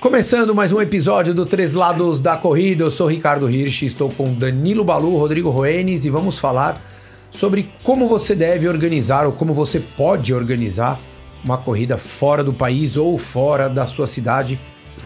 [0.00, 4.32] Começando mais um episódio do Três Lados da Corrida, eu sou Ricardo Hirsch, estou com
[4.32, 6.80] Danilo Balu, Rodrigo Roenes e vamos falar
[7.30, 10.98] sobre como você deve organizar ou como você pode organizar
[11.44, 14.58] uma corrida fora do país ou fora da sua cidade,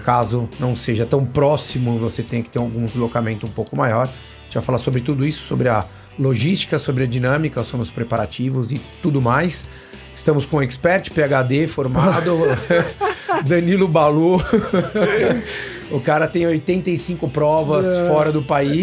[0.05, 4.07] caso não seja tão próximo, você tenha que ter algum deslocamento um pouco maior.
[4.07, 5.85] A gente vai falar sobre tudo isso, sobre a
[6.17, 9.67] logística, sobre a dinâmica, sobre os preparativos e tudo mais.
[10.15, 12.39] Estamos com o expert PhD formado,
[13.43, 14.37] Danilo Balu.
[15.91, 18.07] o cara tem 85 provas É.
[18.09, 18.83] fora do país.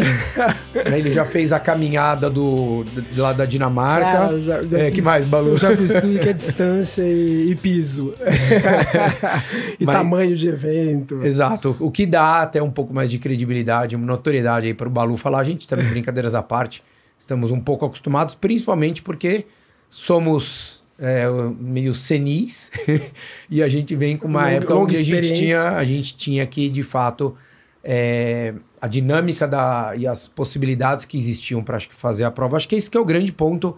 [0.74, 0.98] né?
[1.00, 4.06] Ele já fez a caminhada do, do lá da Dinamarca.
[4.12, 5.50] Cara, já- já É, que fiz- mais, Balu?
[5.50, 8.14] Eu já fiz tudo que é distância e, e piso.
[9.80, 11.22] e Mas- tamanho de evento.
[11.24, 11.76] Exato.
[11.80, 15.40] O que dá até um pouco mais de credibilidade, notoriedade aí para o Balu falar.
[15.40, 16.84] A gente também, brincadeiras à parte,
[17.18, 19.46] estamos um pouco acostumados, principalmente porque
[19.90, 21.26] somos é,
[21.60, 22.72] meio senis
[23.50, 26.16] e a gente vem com uma Longa- época longa onde a gente, tinha, a gente
[26.16, 27.36] tinha que, de fato,
[27.84, 32.56] é, a dinâmica da, e as possibilidades que existiam para fazer a prova.
[32.58, 33.78] Acho que esse que é o grande ponto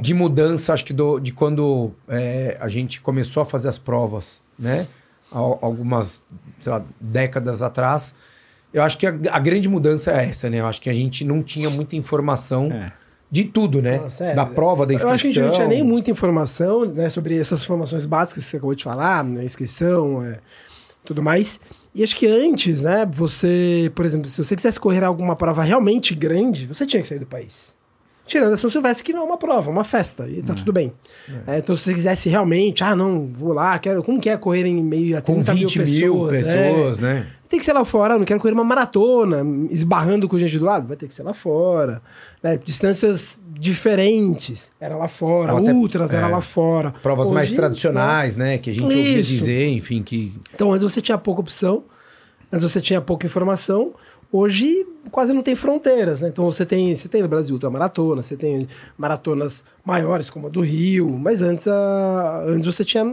[0.00, 4.38] de mudança, acho que do, de quando é, a gente começou a fazer as provas,
[4.58, 4.86] né?
[5.32, 6.22] Al- Algumas,
[6.66, 8.14] lá, décadas atrás.
[8.74, 10.60] Eu acho que a, a grande mudança é essa, né?
[10.60, 12.92] Eu acho que a gente não tinha muita informação É.
[13.30, 13.98] de tudo, né?
[13.98, 14.34] Nossa, é.
[14.34, 15.14] da prova, da Eu inscrição.
[15.14, 18.50] acho que a gente não tinha nem muita informação né, sobre essas informações básicas que
[18.50, 20.38] você acabou de falar, né, inscrição, é,
[21.04, 21.60] tudo mais.
[21.94, 26.14] E acho que antes, né, você, por exemplo, se você quisesse correr alguma prova realmente
[26.14, 27.78] grande, você tinha que sair do país.
[28.26, 30.72] Tirando a São Silvestre, que não é uma prova, é uma festa, e tá tudo
[30.72, 30.92] bem.
[31.48, 34.66] É, então, se você quisesse realmente, ah, não, vou lá, quero, como que é correr
[34.66, 36.48] em meio a Com 30 20 mil mil pessoas?
[36.48, 36.70] é.
[36.70, 37.26] pessoas, né?
[37.50, 40.86] Tem que ser lá fora, não quero correr uma maratona, esbarrando com gente do lado,
[40.86, 42.00] vai ter que ser lá fora.
[42.42, 42.56] né?
[42.64, 45.52] Distâncias diferentes, era lá fora.
[45.54, 46.30] Ou até- Ultras, era é.
[46.30, 46.94] lá fora.
[47.02, 47.56] Provas Hoje, mais né?
[47.56, 48.56] tradicionais, né?
[48.58, 49.30] Que a gente ouvia Isso.
[49.34, 51.82] dizer, enfim, que Então, antes você tinha pouca opção,
[52.52, 53.92] antes você tinha pouca informação.
[54.32, 56.28] Hoje quase não tem fronteiras, né?
[56.28, 60.60] Então você tem, você tem no Brasil ultramaratona, você tem maratonas maiores como a do
[60.60, 63.04] Rio, mas antes, a, antes você tinha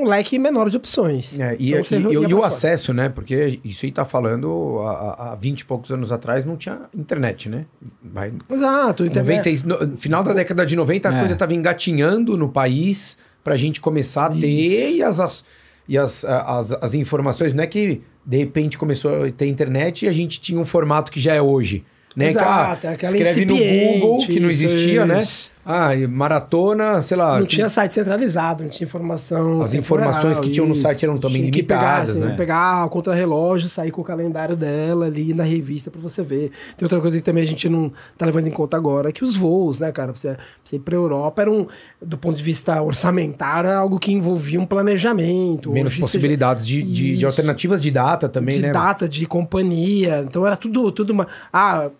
[0.00, 1.38] um leque menor de opções.
[1.38, 2.00] É, e, Então, você e-
[2.30, 3.08] e- o acesso, né?
[3.08, 7.48] Porque isso aí tá falando há há 20 e poucos anos atrás não tinha internet,
[7.48, 7.66] né?
[8.02, 9.04] Vai, Exato.
[9.04, 11.18] então, 90, e- no- final da década de 90 a É.
[11.18, 14.46] coisa estava engatinhando no país pra gente começar a ter
[14.92, 15.44] e as, as,
[15.88, 17.52] e as, a- as, as informações.
[17.54, 21.10] Não é que de repente começou a ter internet e a gente tinha um formato
[21.10, 21.84] que já é hoje.
[22.16, 22.24] Né?
[22.24, 23.56] que, Exato, ah, é aquela escreve no
[24.00, 25.24] Google, que não isso, existia, né?
[25.60, 25.70] Isso.
[25.72, 27.38] Ah, e maratona, sei lá.
[27.38, 29.62] Não que- tinha site centralizado, não tinha informação.
[29.62, 32.34] As informações que tinham no site eram também Tinha que pegar, limitadas, assim, né?
[32.36, 36.50] pegar a contra-relógio, sair com o calendário dela ali na revista pra você ver.
[36.76, 39.36] Tem outra coisa que também a gente não tá levando em conta agora, que os
[39.36, 40.12] voos, né, cara?
[40.12, 41.66] Pra você, pra você ir pra Europa, era um,
[42.00, 45.70] do ponto de vista orçamentário, era algo que envolvia um planejamento.
[45.72, 47.26] Menos possibilidades de, de, de Isso.
[47.26, 48.72] alternativas de data também, de né?
[48.72, 50.24] data, de companhia.
[50.26, 51.26] Então era tudo, tudo uma.
[51.52, 51.90] Ah,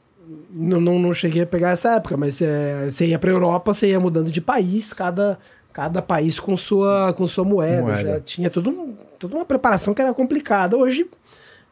[0.51, 2.41] não, não, não cheguei a pegar essa época, mas
[2.91, 5.39] você ia pra Europa, você ia mudando de país, cada,
[5.73, 7.83] cada país com sua, com sua moeda.
[7.83, 8.03] Moeda.
[8.15, 10.77] Já tinha tudo, toda uma preparação que era complicada.
[10.77, 11.07] Hoje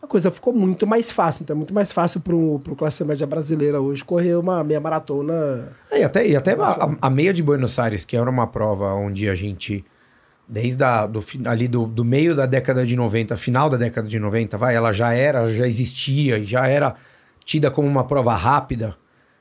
[0.02, 1.42] a coisa ficou muito mais fácil.
[1.42, 5.68] Então é muito mais fácil pro, pro classe média brasileira hoje correr uma meia maratona.
[5.90, 8.92] É, E até, e até a, a- meia de Buenos Aires, que era uma prova
[8.94, 9.84] onde a gente,
[10.48, 14.18] desde a, do, ali do, do meio da década de 90, final da década de
[14.18, 16.94] 90, vai, ela já era, já existia, e já era
[17.48, 18.94] tida como uma prova rápida.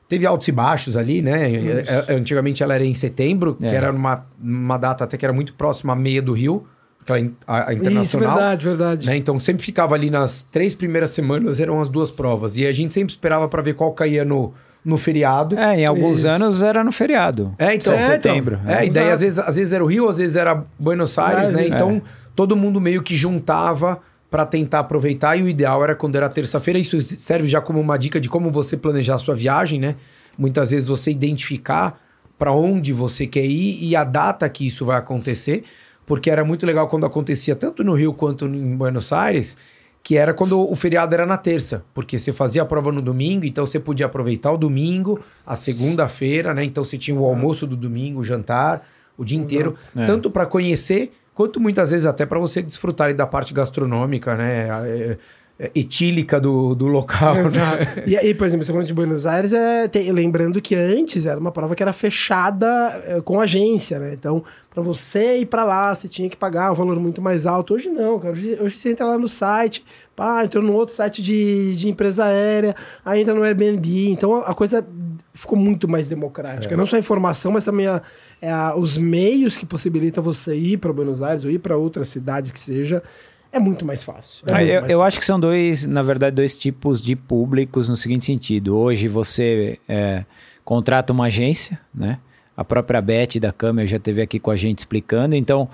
[0.08, 1.52] Teve altos e baixos ali, né?
[1.52, 3.74] É, é, Antigamente ela era em setembro, que É.
[3.74, 6.64] era uma, uma data até que era muito próxima à meia do Rio,
[7.02, 8.34] aquela a, a Isso, internacional.
[8.36, 9.06] verdade, verdade.
[9.06, 9.14] né?
[9.18, 12.56] Então sempre ficava ali nas três primeiras semanas eram as duas provas.
[12.56, 15.58] E a gente sempre esperava para ver qual caía no, no feriado.
[15.58, 16.28] É, em alguns Isso.
[16.30, 17.54] anos era no feriado.
[17.58, 17.92] É, então.
[17.92, 18.58] É, setembro.
[18.66, 21.50] É, e daí às vezes, às vezes era o Rio, às vezes era Buenos Aires,
[21.50, 21.66] É, né?
[21.66, 21.76] isso.
[21.76, 22.00] Então
[22.34, 26.78] todo mundo meio que juntava para tentar aproveitar e o ideal era quando era terça-feira.
[26.78, 29.96] Isso serve já como uma dica de como você planejar a sua viagem, né?
[30.36, 32.00] Muitas vezes você identificar
[32.38, 35.64] para onde você quer ir e a data que isso vai acontecer,
[36.06, 39.56] porque era muito legal quando acontecia tanto no Rio quanto em Buenos Aires,
[40.02, 43.44] que era quando o feriado era na terça, porque você fazia a prova no domingo,
[43.44, 46.64] então você podia aproveitar o domingo, a segunda-feira, né?
[46.64, 48.86] Então você tinha o almoço do domingo, o jantar,
[49.16, 50.04] o dia inteiro, É.
[50.06, 54.68] tanto para conhecer quanto muitas vezes até para você desfrutar da parte gastronômica, né?
[54.70, 55.18] a- é-
[55.60, 57.34] é etílica do, do local.
[57.34, 57.40] né?
[57.42, 57.84] Exato.
[58.06, 61.38] E aí, por exemplo, você falando de Buenos Aires, é, tem- lembrando que antes era
[61.40, 62.66] uma prova que era fechada
[63.06, 64.12] é, com agência, né?
[64.14, 67.74] Então, para você ir para lá, você tinha que pagar um valor muito mais alto.
[67.74, 68.34] Hoje não, cara.
[68.34, 69.84] Hoje, hoje você entra lá no site,
[70.14, 74.10] pá, entrou no outro site de, de empresa aérea, aí entra no Airbnb.
[74.10, 74.86] Então, a coisa
[75.34, 76.76] ficou muito mais democrática.
[76.76, 78.00] Não só a informação, mas também a-
[78.40, 82.04] é a- os meios que possibilitam você ir para Buenos Aires ou ir para outra
[82.04, 83.02] cidade que seja.
[83.50, 84.44] é muito mais fácil.
[84.46, 85.02] É Ah, muito eu, mais eu fácil.
[85.02, 88.76] acho que são dois, na verdade, dois tipos de públicos no seguinte sentido.
[88.76, 90.24] Hoje você é,
[90.64, 92.18] contrata uma agência, né?
[92.54, 95.34] A própria Beth da Câmara já esteve aqui com a gente explicando.
[95.34, 95.66] Então,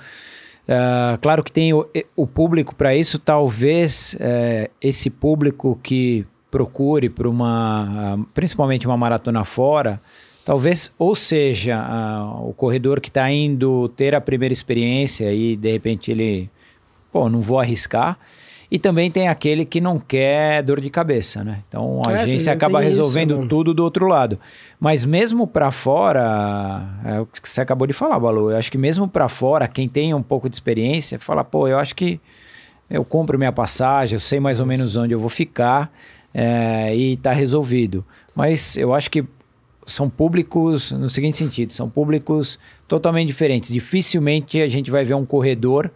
[0.69, 1.85] ah, claro que tem o,
[2.15, 3.19] o público para isso.
[3.19, 10.01] Talvez é, esse público que procure para uma, principalmente uma maratona fora,
[10.45, 15.73] talvez ou seja ah, o corredor que está indo ter a primeira experiência e de
[15.73, 16.51] repente ele
[17.13, 18.19] pô, não vou arriscar.
[18.71, 21.61] E também tem aquele que não quer dor de cabeça, né?
[21.69, 23.47] Então a É, agência tem- acaba tem isso, resolvendo né?
[23.49, 24.41] tudo do outro lado.
[24.81, 28.51] Mas mesmo para fora, é o que você acabou de falar, Balu.
[28.51, 31.79] Eu acho que mesmo para fora, quem tem um pouco de experiência, fala, pô, eu
[31.79, 32.21] acho que
[32.91, 35.93] eu compro minha passagem, eu sei mais ou menos onde eu vou ficar
[36.33, 38.05] é, e tá resolvido.
[38.35, 39.25] Mas eu acho que
[39.87, 42.59] são públicos no seguinte sentido, são públicos
[42.89, 43.71] totalmente diferentes.
[43.71, 45.91] Dificilmente a gente vai ver um corredor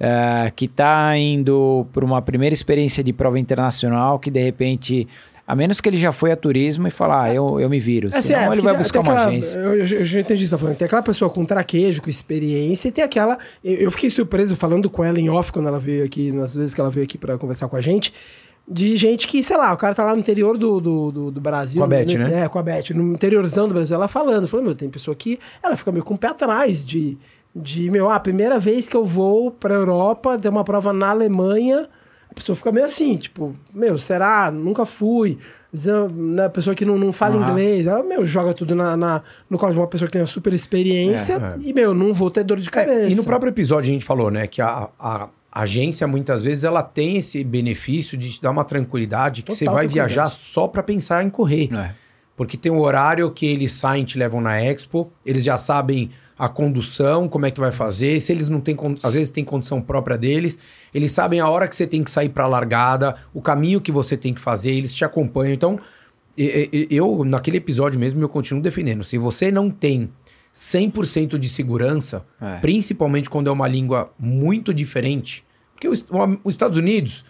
[0.00, 5.06] eh, que está indo para uma primeira experiência de prova internacional que de repente,
[5.46, 8.08] a menos que ele já foi a turismo e falar, ah, eu, eu me viro.
[8.08, 9.58] Assim, Senão é, ele vai buscar uma aquela- agência.
[9.58, 10.76] Eu, eu- já entendi o que você tá falando.
[10.76, 13.38] Tem aquela pessoa com traquejo, com experiência, e tem aquela.
[13.62, 16.74] Eu, eu fiquei surpreso falando com ela em off quando ela veio aqui, nas vezes
[16.74, 18.12] que ela veio aqui pra conversar com a gente.
[18.72, 21.40] De gente que, sei lá, o cara tá lá no interior do, do, do, do
[21.40, 21.80] Brasil.
[21.80, 22.44] Com a Beth, no- né?
[22.44, 22.90] É, com a Beth.
[22.94, 24.48] No interiorzão do Brasil, ela falando.
[24.48, 27.18] Falando, meu, tem pessoa que ela fica meio com o pé atrás de,
[27.54, 31.10] de meu, ah, a primeira vez que eu vou pra Europa, ter uma prova na
[31.10, 31.88] Alemanha,
[32.30, 34.50] a pessoa fica meio assim, tipo, meu, será?
[34.50, 35.38] Nunca fui.
[36.14, 37.50] Né, A pessoa que não, não fala Aham.
[37.50, 40.26] inglês, ela, meu, joga tudo na, na- no colo de uma pessoa que tem uma
[40.26, 41.68] super experiência É, é.
[41.68, 43.00] e, meu, não vou ter dor de cabeça.
[43.00, 46.64] É, e no próprio episódio a gente falou, né, que a, a agência muitas vezes
[46.64, 50.66] ela tem esse benefício de te dar uma tranquilidade que Total você vai viajar só
[50.66, 51.68] para pensar em correr.
[51.72, 51.94] É.
[52.34, 56.10] Porque tem o horário que eles saem e te levam na Expo, eles já sabem
[56.38, 59.80] a condução, como é que vai fazer, se eles não têm, às vezes tem condição
[59.80, 60.58] própria deles,
[60.92, 63.92] eles sabem a hora que você tem que sair para a largada, o caminho que
[63.92, 65.52] você tem que fazer, eles te acompanham.
[65.52, 65.78] Então,
[66.36, 70.10] eu, naquele episódio mesmo, eu continuo defendendo, se você não tem
[70.54, 72.58] 100% de segurança, É.
[72.58, 76.06] principalmente quando é uma língua muito diferente, porque os,
[76.44, 77.24] os Estados Unidos,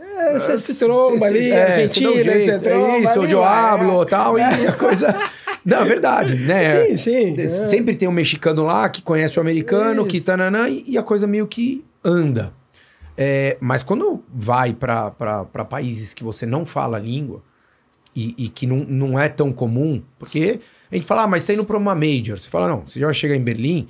[0.00, 4.02] É, você se tromba ali, é, Argentina, você tromba é isso, onde eu vai, hablo
[4.02, 4.04] é.
[4.06, 5.14] tal, e a coisa...
[5.64, 6.86] Não, é verdade, né?
[6.86, 7.40] Sim, sim.
[7.40, 7.48] é.
[7.48, 10.26] Sempre tem um mexicano lá que conhece o americano, que Isso.
[10.26, 12.52] tananã, e, e a coisa meio que anda.
[13.16, 15.10] É, mas quando vai para
[15.68, 17.42] países que você não fala a língua
[18.14, 20.60] e, e que não, não é tão comum, porque
[20.90, 23.06] a gente fala, ah, mas você indo para uma major, você fala, não, você já
[23.06, 23.88] vai chegar em Berlim,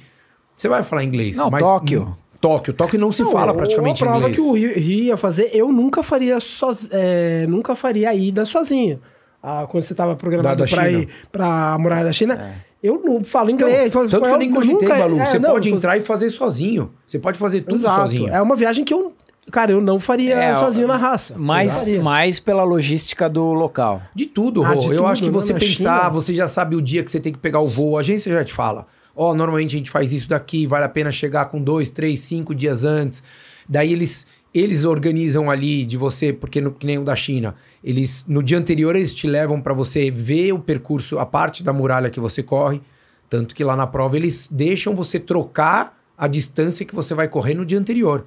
[0.56, 1.36] você vai falar inglês.
[1.36, 2.16] Não, mas Tóquio.
[2.40, 4.36] Tóquio, Tóquio não se Não, fala praticamente uma prova inglês.
[4.36, 8.44] que o Rio, Rio ia fazer, eu nunca faria soz, é, nunca faria a ida
[8.44, 9.00] sozinho.
[9.42, 13.50] Ah, quando você estava programado para ir para a muralha da China, eu não falo
[13.50, 13.92] inglês.
[13.92, 15.18] falo Tanto que eu nem cogitei, nunca- Balu.
[15.20, 16.92] é, você não, pode entrar e fazer sozinho.
[17.06, 18.00] Você pode fazer tudo Exato.
[18.02, 18.28] sozinho.
[18.28, 19.12] É uma viagem que eu,
[19.50, 21.36] cara, eu não faria É, sozinho na raça.
[21.38, 24.02] Mais, mais pela logística do local.
[24.14, 24.80] De tudo, Ah, Rô.
[24.80, 25.32] de Eu tudo, acho que né?
[25.34, 26.10] você Na pensar, China.
[26.10, 28.44] você já sabe o dia que você tem que pegar o voo, a agência já
[28.44, 28.86] te fala.
[29.14, 32.54] Ó, normalmente a gente faz isso daqui, vale a pena chegar com dois, três, cinco
[32.54, 33.22] dias antes.
[33.68, 38.24] Daí eles, eles organizam ali de você, porque no, que nem o da China, eles
[38.28, 42.10] no dia anterior eles te levam para você ver o percurso, a parte da muralha
[42.10, 42.82] que você corre.
[43.28, 47.54] Tanto que lá na prova eles deixam você trocar a distância que você vai correr
[47.54, 48.26] no dia anterior.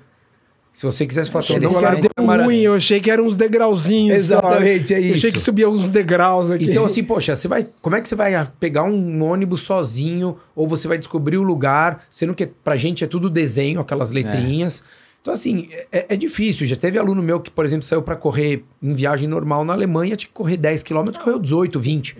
[0.80, 3.26] Se você quisesse fazer Eles não Cara, são- deu mara- ruim, eu achei que eram
[3.26, 4.16] uns degrauzinhos.
[4.18, 4.94] Exatamente, só.
[4.94, 5.32] é Eu achei isso.
[5.34, 6.70] que subia uns degraus aqui.
[6.72, 7.68] Então, assim, poxa, você vai.
[7.82, 8.32] Como é que você vai
[8.62, 10.38] pegar um ônibus sozinho?
[10.56, 14.82] Ou você vai descobrir o lugar, sendo que pra gente é tudo desenho, aquelas letrinhas.
[15.22, 16.66] Então, assim, é, é difícil.
[16.66, 20.16] Já teve aluno meu que, por exemplo, saiu pra correr em viagem normal na Alemanha,
[20.16, 22.16] tinha que correr 10 km, correu 18, 20.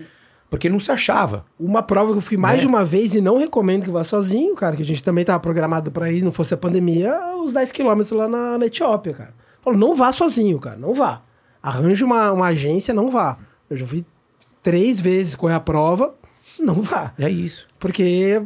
[0.50, 1.44] Porque não se achava.
[1.58, 2.62] Uma prova que eu fui mais Né?
[2.62, 5.38] de uma vez e não recomendo que vá sozinho, cara, que a gente também tava
[5.38, 9.34] programado pra ir, não fosse a pandemia, os 10 quilômetros lá na, na Etiópia, cara.
[9.62, 11.22] Falou, não vá sozinho, cara, não vá.
[11.62, 13.38] Arranje uma, uma agência, não vá.
[13.70, 14.04] Eu já fui
[14.62, 16.14] três vezes correr a prova,
[16.58, 17.12] não vá.
[17.18, 17.68] É isso.
[17.78, 18.42] Porque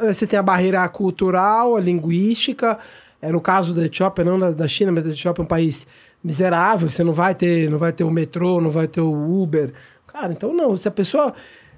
[0.00, 2.78] eh, você tem a barreira cultural, a linguística.
[3.20, 5.86] É, no caso da Etiópia, não da, da China, mas da Etiópia é um país
[6.22, 9.72] miserável, você não vai ter, não vai ter o metrô, não vai ter o Uber.
[10.08, 10.76] Cara, então não.
[10.76, 11.32] Se a pessoa,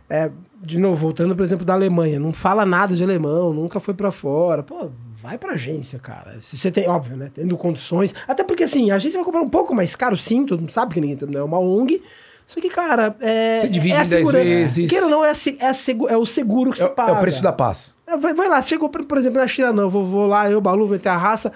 [0.09, 0.31] é,
[0.63, 4.11] de novo, voltando, por exemplo, da Alemanha, não fala nada de alemão, nunca foi pra
[4.11, 4.89] fora, pô,
[5.23, 6.41] vai pra agência, cara.
[6.41, 7.31] Se você tem, óbvio, né?
[7.35, 8.15] Tendo condições.
[8.27, 10.95] Até porque, assim, a agência vai comprar um pouco mais caro, sim, todo mundo sabe
[10.95, 12.03] que ninguém não é uma ONG.
[12.47, 13.61] Só que, cara, é.
[13.61, 14.45] Você divide é a em 10 segurança.
[14.45, 14.91] vezes.
[14.91, 17.13] Queira ou não, é, a é, a segu- é o seguro que É, você paga.
[17.13, 17.95] é o preço da paz.
[18.07, 19.89] É, Vai, vai lá, chegou, por, por exemplo, na China, não.
[19.89, 21.53] Vou, vou lá, eu, Balu, meter a raça.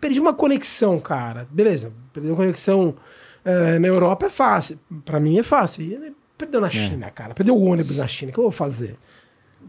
[0.00, 1.46] Perdi uma conexão, cara.
[1.50, 2.94] Beleza, perdi uma conexão
[3.44, 4.78] é, na Europa é fácil.
[5.04, 5.82] Pra mim é fácil.
[5.84, 7.34] E perdeu na China, cara.
[7.34, 8.30] Perdeu o ônibus na China.
[8.30, 8.96] O que eu vou fazer?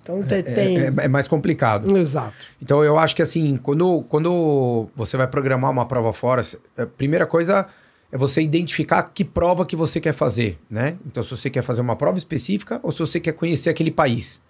[0.02, 0.40] Então tem.
[0.40, 1.96] É, tem- é- é mais complicado.
[1.98, 2.34] Exato.
[2.62, 6.42] Então eu acho que assim, quando, quando você vai programar uma prova fora,
[6.78, 7.68] a primeira coisa
[8.12, 10.98] é você identificar que prova que você quer fazer, né?
[11.06, 14.42] Então se você quer fazer uma prova específica ou se você quer conhecer aquele país.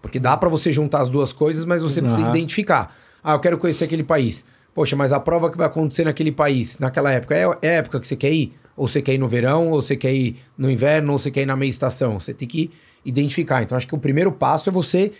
[0.00, 2.36] Porque dá para você juntar as duas coisas, mas você precisa Exato.
[2.36, 2.94] identificar.
[3.22, 4.44] Ah, eu quero conhecer aquele país.
[4.74, 8.00] Poxa, mas a prova que vai acontecer naquele país, naquela época, é, é a época
[8.00, 8.52] que você quer ir?
[8.76, 11.42] Ou você quer ir no verão, ou você quer ir no inverno, ou você quer
[11.42, 12.18] ir na meia estação?
[12.18, 12.72] Você tem que
[13.04, 13.62] identificar.
[13.62, 15.12] Então, acho que o primeiro passo é você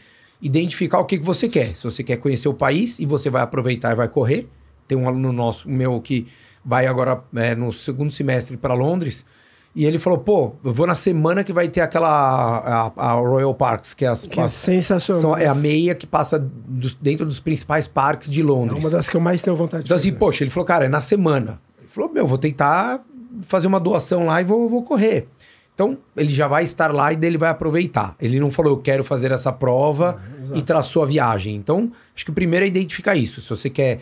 [0.42, 1.76] identificar o que, que você quer.
[1.76, 4.48] Se você quer conhecer o país e você vai aproveitar e vai correr.
[4.88, 6.26] Tem um aluno nosso, meu, que
[6.64, 9.24] vai agora é, no segundo semestre para Londres.
[9.76, 12.08] E ele falou, pô, eu vou na semana que vai ter aquela
[12.96, 15.20] a, a Royal Parks, que é, as, Que é as- sensacional.
[15.20, 18.84] são- é a meia que passa dos- dentro dos principais parques de É Londres.
[18.84, 20.18] uma das que eu mais tenho vontade de Então assim, fazer.
[20.18, 21.60] poxa, ele falou, cara, é na semana.
[21.80, 23.00] Ele falou, meu, vou tentar
[23.42, 25.26] fazer uma doação lá e vou, vou correr.
[25.74, 28.14] Então, ele já vai estar lá e dele vai aproveitar.
[28.20, 30.20] Ele não falou, eu quero fazer essa prova
[30.54, 31.56] e traçou a viagem.
[31.56, 33.42] Então, acho que o primeiro é identificar isso.
[33.42, 33.98] Se você quer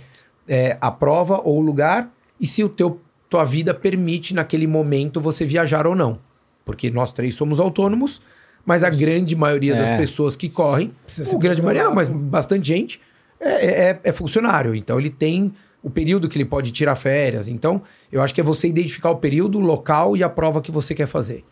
[0.46, 3.00] é, a prova ou o lugar e se o teu
[3.32, 6.18] tua vida permite naquele momento você viajar ou não.
[6.64, 8.20] Porque nós três somos autônomos,
[8.64, 9.96] mas a grande maioria das É.
[9.96, 10.90] pessoas que correm,
[11.32, 13.00] o grande maioria não, mas bastante gente,
[13.40, 14.74] é, é- é funcionário.
[14.74, 17.48] Então ele tem o período que ele pode tirar férias.
[17.48, 20.70] Então, eu acho que é você identificar o período, o local e a prova que
[20.70, 21.42] você quer fazer.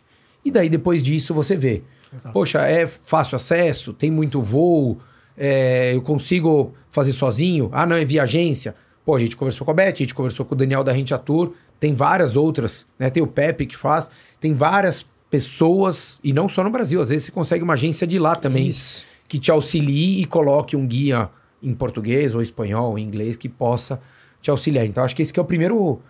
[0.45, 1.83] E daí, depois disso, você vê.
[2.15, 2.33] Exato.
[2.33, 4.99] Poxa, é fácil acesso, tem muito voo,
[5.37, 7.71] é, eu consigo fazer sozinho.
[7.73, 8.75] Ah, não, é via agência.
[9.05, 11.17] Pô, a gente conversou com a Beth, a gente conversou com o Daniel da Rente
[11.25, 13.11] Tour, tem várias outras, né?
[13.11, 14.09] Tem o Pepe que faz,
[14.39, 18.19] tem várias pessoas, e não só no Brasil, às vezes você consegue uma agência de
[18.19, 19.05] lá também Isso.
[19.27, 21.31] que te auxilie e coloque um guia
[21.63, 24.01] em português ou espanhol ou inglês que possa
[24.43, 24.85] te auxiliar.
[24.87, 26.01] Então, acho que esse que é o primeiro.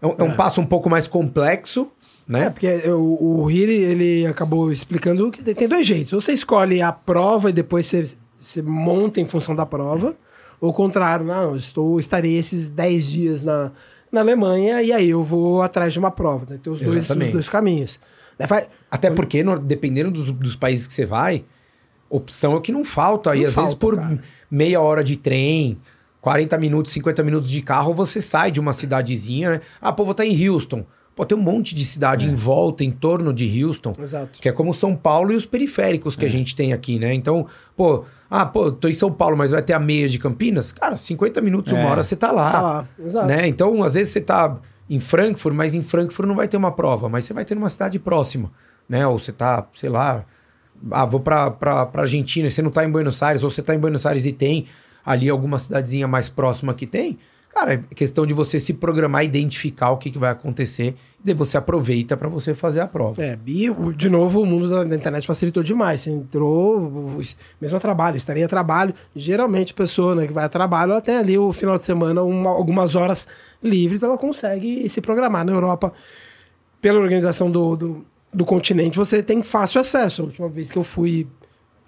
[0.00, 1.88] É um, é um passo um pouco mais complexo,
[2.28, 2.50] É, né?
[2.50, 6.12] porque o, o Hiri, ele acabou explicando que tem- dois jeitos.
[6.12, 8.04] Ou você escolhe a prova e depois você,
[8.38, 10.14] você monta em função da prova.
[10.60, 13.72] Ou o contrário, não, eu estou, estarei esses 10 dias na,
[14.10, 16.46] na Alemanha e aí eu vou atrás de uma prova.
[16.48, 16.58] Né?
[16.62, 18.00] Tem os dois, os dois caminhos.
[18.38, 18.46] Né,
[18.90, 21.44] Até porque, dependendo dos, dos países que você vai,
[22.08, 23.34] opção é o que não falta.
[23.34, 24.20] e Não às vezes falta, por cara.
[24.50, 25.78] meia hora de trem,
[26.20, 29.60] 40 minutos, 50 minutos de carro, você sai de uma cidadezinha, né?
[29.80, 30.84] Ah, pô, vou estar em Houston.
[31.18, 32.30] Pô, tem um monte de cidade É.
[32.30, 33.92] em volta, em torno de Houston.
[33.98, 34.38] Exato.
[34.40, 36.20] Que é como São Paulo e os periféricos É.
[36.20, 37.12] que a gente tem aqui, né?
[37.12, 37.44] Então,
[37.76, 40.70] pô, ah, pô, tô em São Paulo, mas vai ter a meia de Campinas?
[40.70, 41.86] Cara, 50 minutos, uma É.
[41.86, 42.52] hora você tá lá.
[42.52, 43.26] Tá lá, exato.
[43.26, 43.48] Né?
[43.48, 44.58] Então, às vezes você tá
[44.88, 47.68] em Frankfurt, mas em Frankfurt não vai ter uma prova, mas você vai ter numa
[47.68, 48.52] cidade próxima,
[48.88, 49.04] né?
[49.04, 50.24] Ou você tá, sei lá,
[50.92, 53.60] ah, vou pra, pra, pra Argentina, e você não tá em Buenos Aires, ou você
[53.60, 54.66] tá em Buenos Aires e tem
[55.04, 57.18] ali alguma cidadezinha mais próxima que tem.
[57.52, 60.94] Cara, é questão de você se programar, identificar o que, que vai acontecer,
[61.24, 63.22] daí você aproveita para você fazer a prova.
[63.22, 66.00] É, e de novo, o mundo da, internet facilitou demais.
[66.02, 67.18] Você entrou,
[67.60, 68.94] mesmo a trabalho, estaria a trabalho.
[69.14, 72.50] Geralmente, a pessoa né, que vai a trabalho, tem ali o final de semana, uma-
[72.50, 73.26] algumas horas
[73.62, 75.44] livres, ela consegue se programar.
[75.44, 75.92] Na Europa,
[76.80, 80.22] pela organização do, do, do continente, você tem fácil acesso.
[80.22, 81.26] A última vez que eu fui,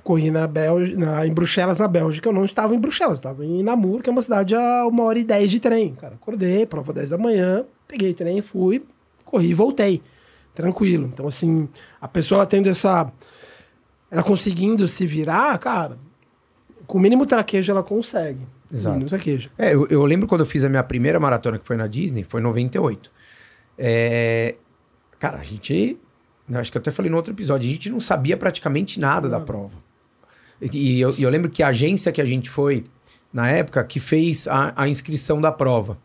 [0.02, 3.62] corri na Bélgica, na, em Bruxelas, na Bélgica, eu não estava em Bruxelas, estava em
[3.62, 5.94] Namur, que é uma cidade a uma hora e dez de trem.
[5.94, 8.82] Cara, acordei, prova 10 da manhã, peguei trem, fui,
[9.30, 10.02] corri e voltei.
[10.54, 11.10] Tranquilo.
[11.12, 11.68] Então, assim,
[12.00, 13.10] a pessoa ela tendo essa.
[14.10, 15.96] Ela conseguindo se virar, cara,
[16.86, 18.40] com o mínimo traquejo ela consegue.
[18.72, 18.94] Exato.
[18.94, 19.50] Mínimo traquejo.
[19.56, 22.24] É, eu, eu lembro quando eu fiz a minha primeira maratona, que foi na Disney,
[22.24, 23.10] foi em 98.
[23.78, 24.56] É,
[25.18, 25.96] cara, a gente.
[26.48, 29.28] eu Acho que eu até falei no outro episódio, a gente não sabia praticamente nada
[29.28, 29.78] da prova.
[30.60, 32.84] E, e eu, eu lembro que a agência que a gente foi,
[33.32, 35.96] na época, que fez a, a inscrição da prova.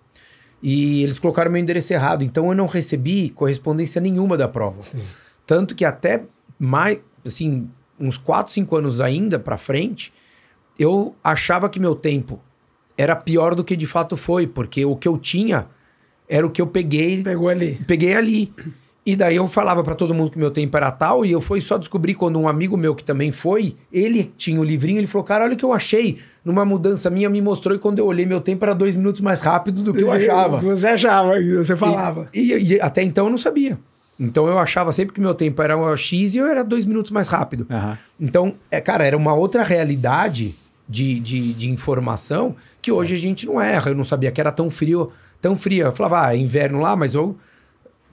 [0.67, 4.81] E eles colocaram meu endereço errado, então eu não recebi correspondência nenhuma da prova.
[5.45, 6.23] Tanto que até
[6.57, 7.69] mais, assim,
[7.99, 10.11] uns 4, 5 anos ainda pra frente,
[10.79, 12.41] eu achava que meu tempo
[12.97, 15.67] era pior do que de fato foi, porque o que eu tinha
[16.27, 17.79] era o que eu peguei, Pegou ali.
[17.85, 18.51] peguei ali.
[19.05, 21.61] E daí eu falava pra todo mundo que meu tempo era tal, e eu fui
[21.61, 25.23] só descobrir quando um amigo meu que também foi, ele tinha o livrinho, ele falou,
[25.23, 26.17] cara, olha o que eu achei.
[26.43, 29.41] Numa mudança minha, me mostrou, e quando eu olhei, meu tempo era dois minutos mais
[29.41, 30.57] rápido do que eu achava.
[30.59, 32.27] Você achava, você falava.
[32.33, 33.77] E, e- e até então eu não sabia.
[34.19, 37.11] Então eu achava sempre que meu tempo era um X e eu era dois minutos
[37.11, 37.67] mais rápido.
[37.69, 37.97] Aham.
[38.19, 40.55] Então, é, cara, era uma outra realidade
[40.89, 43.91] de, de, de informação que hoje a gente não erra.
[43.91, 45.85] Eu não sabia que era tão frio, tão frio.
[45.87, 47.35] Eu falava, ah, é inverno lá, mas eu.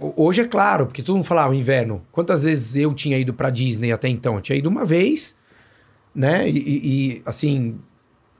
[0.00, 2.02] Ho- Hoje é claro, porque todo mundo falava inverno.
[2.12, 4.34] Quantas vezes eu tinha ido pra Disney até então?
[4.36, 5.34] Eu tinha ido uma vez,
[6.14, 6.48] né?
[6.48, 7.76] E, e- e, assim,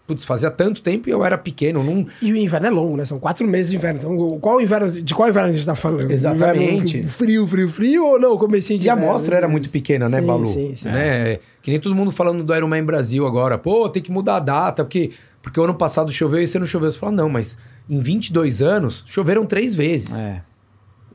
[0.07, 1.83] putz, fazia tanto tempo e eu era pequeno.
[1.83, 2.07] Não...
[2.21, 3.05] E o inverno é longo, né?
[3.05, 4.01] São quatro meses de inverno.
[4.01, 6.11] Então, qual inverno, de qual inverno a gente tá falando?
[6.11, 6.97] Exatamente.
[6.99, 8.37] Inverno frio, frio, frio ou não?
[8.37, 10.47] Comecinho de E a amostra era muito pequena, né, Sim, Balu?
[10.47, 10.89] Sim, sim.
[10.89, 11.39] Né?
[11.63, 13.57] Que nem todo mundo falando do Ironman Brasil agora.
[13.57, 16.67] Pô, tem que mudar a data, porque, porque o ano passado choveu e esse ano
[16.67, 16.91] choveu.
[16.91, 17.57] Você fala, não, mas
[17.89, 20.19] em 22 anos, choveram três vezes.
[20.19, 20.43] É.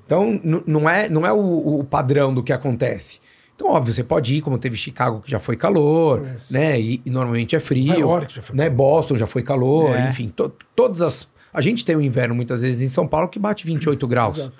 [0.07, 3.19] Então, não é, não é o, o padrão do que acontece.
[3.55, 6.53] Então, óbvio, você pode ir, como teve Chicago, que já foi calor, Isso.
[6.53, 6.79] né?
[6.79, 7.87] E, e normalmente é frio.
[7.87, 8.69] Nova York já foi né?
[8.69, 10.09] Boston já foi calor, É.
[10.09, 10.29] enfim.
[10.29, 11.27] to- todas as...
[11.53, 14.37] A gente tem o inverno, muitas vezes, em São Paulo, que bate 28 graus.
[14.37, 14.53] Exato.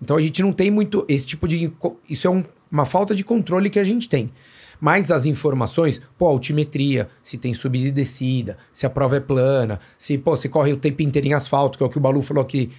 [0.00, 1.70] Então, a gente não tem muito esse tipo de...
[2.08, 4.30] Isso é um- uma falta de controle que a gente tem.
[4.80, 9.80] Mas as informações, pô, altimetria, se tem subida e descida, se a prova é plana,
[9.98, 12.22] se, pô, você corre o tempo inteiro em asfalto, que é o que o Balu
[12.22, 12.70] falou aqui,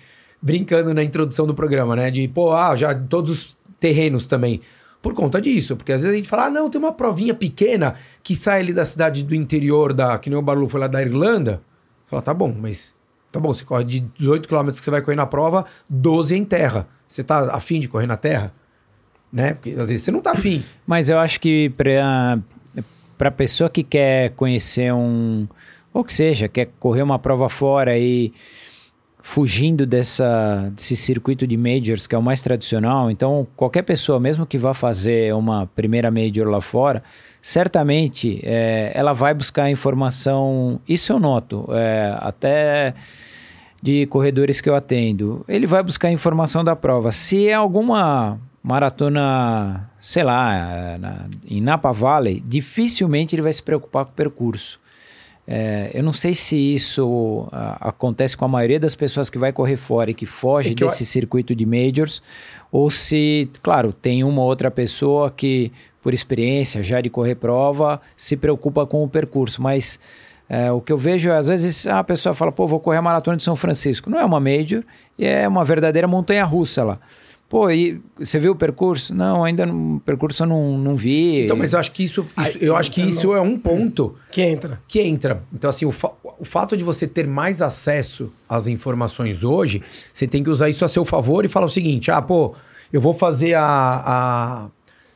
[0.46, 2.12] brincando na introdução do programa, né?
[2.12, 4.62] De, pô, ah, já todos os terrenos também.
[5.02, 7.96] Por conta disso, porque às vezes a gente fala, ah, não, tem uma provinha pequena
[8.22, 11.02] que sai ali da cidade do interior, da que nem o Balu foi lá da
[11.02, 11.64] Irlanda.
[12.06, 12.94] Fala, tá bom, mas
[13.32, 16.46] tá bom, você corre de 18 km que você vai correr na prova, 12 em
[16.46, 16.88] terra.
[17.08, 18.54] Você tá afim de correr na terra?
[19.34, 19.56] Né?
[19.56, 20.64] Porque às vezes você não tá afim.
[20.86, 22.40] Mas eu acho que para
[23.18, 25.48] para pessoa que quer conhecer um
[25.94, 28.34] ou que seja, quer correr uma prova fora e
[29.25, 34.46] fugindo dessa desse circuito de majors que é o mais tradicional, então qualquer pessoa, mesmo
[34.46, 37.01] que vá fazer uma primeira major lá fora,
[37.41, 40.79] certamente é, ela vai buscar informação.
[40.88, 42.94] Isso eu noto, é, até
[43.82, 47.12] de corredores que eu atendo, ele vai buscar informação da prova.
[47.12, 54.05] Se é alguma maratona, sei lá, na, em Napa Valley, dificilmente ele vai se preocupar
[54.05, 54.79] com o percurso.
[55.48, 59.54] É, eu não sei se isso ah, acontece com a maioria das pessoas que vai
[59.54, 62.22] correr fora e que foge É que eu- desse circuito de majors,
[62.72, 65.72] ou se, claro, tem uma outra pessoa que,
[66.02, 70.00] por experiência já de correr prova, se preocupa com o percurso, mas
[70.50, 73.02] é, o que eu vejo é, às vezes, a pessoa fala, pô, vou correr a
[73.02, 74.10] maratona de São Francisco.
[74.10, 74.84] Não é uma major,
[75.18, 77.00] e é uma verdadeira montanha russa lá.
[77.56, 79.16] Pô, e você viu o percurso?
[79.16, 81.46] Não, ainda não, o percurso eu não, não vi.
[81.46, 84.42] Então, mas eu acho que isso, isso- eu acho que isso é um ponto Que
[84.42, 84.82] entra.
[84.86, 85.42] que entra.
[85.54, 89.82] Então, assim, o, fa- o fato de você ter mais acesso às informações hoje,
[90.12, 92.54] você tem que usar isso a seu favor e falar o seguinte: ah, pô,
[92.91, 93.63] eu vou fazer a,
[94.06, 94.68] a,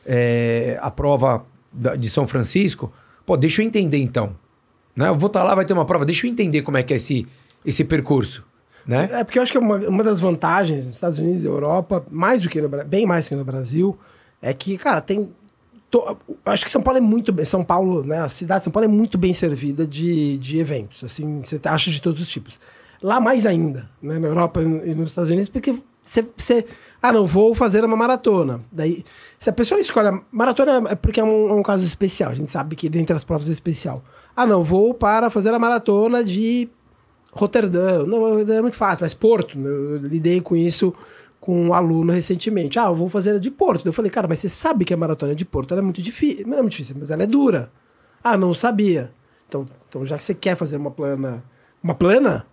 [0.06, 2.90] é, a prova da- de São Francisco,
[3.26, 4.34] pô, deixa eu entender então.
[4.96, 5.08] Né?
[5.08, 6.96] Eu vou estar lá, vai ter uma prova, deixa eu entender como é que é
[6.96, 7.26] esse,
[7.66, 8.42] esse percurso.
[8.90, 9.08] Né?
[9.12, 12.42] É porque eu acho que uma, uma das vantagens nos Estados Unidos e Europa, mais
[12.42, 13.96] do que no bem mais que no Brasil,
[14.42, 15.30] é que, cara, tem.
[16.44, 17.44] acho que São Paulo é muito bem.
[17.44, 18.18] São Paulo, né?
[18.18, 21.04] A cidade de São Paulo é muito bem servida de, de eventos.
[21.04, 22.58] Assim, você acha de todos os tipos.
[23.00, 24.18] Lá mais ainda, né?
[24.18, 25.72] Na Europa e nos Estados Unidos, porque
[26.02, 26.26] você.
[26.36, 26.66] você
[27.00, 28.60] ah, não, vou fazer uma maratona.
[28.72, 29.04] Daí,
[29.38, 32.32] se a pessoa escolhe a maratona, é porque é um, é um caso especial.
[32.32, 34.02] A gente sabe que dentre as provas é especial.
[34.34, 36.68] Ah, não, vou para fazer a maratona de
[37.32, 38.04] Roterdã.
[38.04, 39.58] Não, é muito fácil, mas Porto.
[39.58, 40.92] Eu lidei com isso
[41.40, 42.78] com um aluno recentemente.
[42.78, 43.86] Ah, eu vou fazer de Porto.
[43.86, 46.46] Eu falei, cara, mas você sabe que a maratona de Porto ela é muito difícil.
[46.46, 47.70] Não é muito difícil, mas ela é dura.
[48.22, 49.10] Ah, não sabia.
[49.48, 51.42] Então, então já que você quer fazer uma plana.
[51.82, 52.46] Uma plana?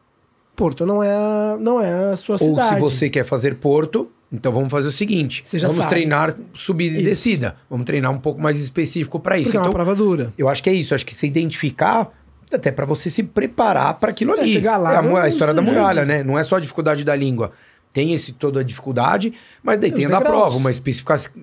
[0.56, 2.76] Porto não é a, não é a sua Ou cidade.
[2.76, 5.90] se você quer fazer Porto, então vamos fazer o seguinte: vamos sabe.
[5.90, 7.10] treinar subida e Isso.
[7.10, 7.56] descida.
[7.70, 9.46] Vamos treinar um pouco mais específico para isso.
[9.52, 10.34] Porque é uma Então, prova dura.
[10.38, 10.96] Eu acho que é isso.
[10.96, 12.10] Acho que você identificar,
[12.52, 14.52] até para você se preparar para aquilo Pra ali.
[14.54, 16.24] chegar lá, é a, a história da muralha, né?
[16.24, 17.52] Não é só a dificuldade da língua.
[17.94, 19.34] Tem esse toda a dificuldade,
[19.64, 20.38] mas daí Tem tem a da degraus.
[20.54, 20.70] prova, uma,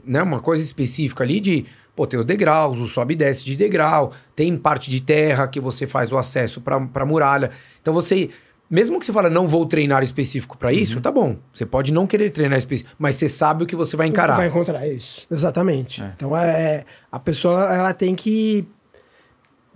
[0.04, 0.22] né?
[0.22, 1.64] uma coisa específica ali de,
[1.96, 5.58] pô, tem os degraus, o sobe e desce de degrau, tem parte de terra que
[5.58, 7.50] você faz o acesso para a muralha.
[7.82, 8.30] Então você,
[8.70, 10.74] mesmo que você fala, não vou treinar específico para Uhum.
[10.74, 11.36] isso, tá bom.
[11.52, 14.36] Você pode não querer treinar específico, mas você sabe o que você vai encarar.
[14.36, 15.26] Vai encontrar isso.
[15.30, 16.02] Exatamente.
[16.02, 16.12] É.
[16.14, 18.64] Então é, a pessoa ela tem que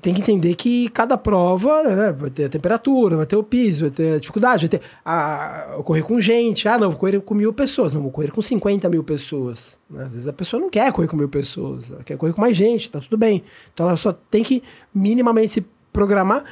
[0.01, 3.83] tem que entender que cada prova né, vai ter a temperatura, vai ter o piso,
[3.83, 6.69] vai ter a dificuldade, vai ter a, a- correr com gente.
[6.69, 9.79] Ah, não, vou correr com mil pessoas, não vou correr com 50 mil pessoas.
[9.91, 10.05] né?
[10.05, 12.57] Às vezes a pessoa não quer correr com mil pessoas, ela quer correr com mais
[12.57, 13.43] gente, tá tudo bem.
[13.75, 14.63] Então ela só tem que
[14.95, 16.45] minimamente se programar.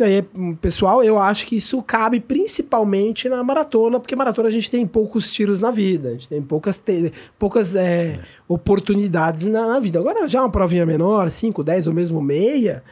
[0.00, 0.22] Daí,
[0.60, 5.30] pessoal, eu acho que isso cabe principalmente na maratona, porque maratona a gente tem poucos
[5.30, 9.98] tiros na vida, a gente tem poucas, te- poucas é, oportunidades na, na vida.
[9.98, 12.82] Agora, já uma provinha menor, 5, 10 ou mesmo meia,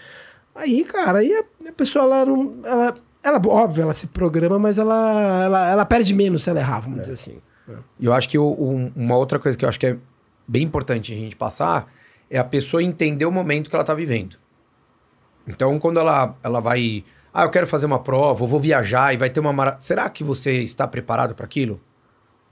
[0.54, 2.54] aí, cara, aí a, pessoa, ela não.
[2.64, 6.80] Ela, ela, óbvio, ela se programa, mas ela, ela, ela perde menos se ela errar,
[6.80, 7.38] vamos dizer assim.
[8.00, 9.96] E eu acho que o- um- uma outra coisa que eu acho que é
[10.46, 11.92] bem importante a gente passar
[12.30, 14.36] é a pessoa entender o momento que ela está vivendo.
[15.48, 17.04] Então, quando ela, ela vai.
[17.32, 19.76] Ah, eu quero fazer uma prova, eu vou viajar e vai ter uma mara...
[19.80, 21.80] Será que você está preparado para aquilo?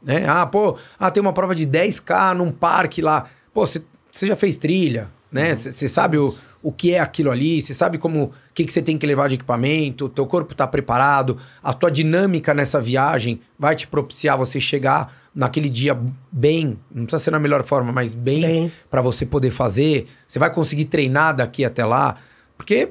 [0.02, 0.24] Né?
[0.28, 3.26] Ah, pô, ah, tem uma prova de 10K num parque lá.
[3.52, 3.82] Pô, você
[4.26, 5.54] já fez trilha, né?
[5.54, 8.82] Você sabe o, o que é aquilo ali, você sabe como o que, que você
[8.82, 13.74] tem que levar de equipamento, teu corpo está preparado, a tua dinâmica nessa viagem vai
[13.74, 15.96] te propiciar você chegar naquele dia
[16.32, 18.72] bem, não precisa ser na melhor forma, mas bem, Bem.
[18.90, 20.06] para você poder fazer.
[20.26, 22.16] Você vai conseguir treinar daqui até lá,
[22.56, 22.90] porque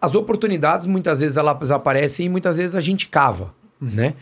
[0.00, 4.14] as oportunidades muitas vezes elas aparecem e muitas vezes a gente cava, né?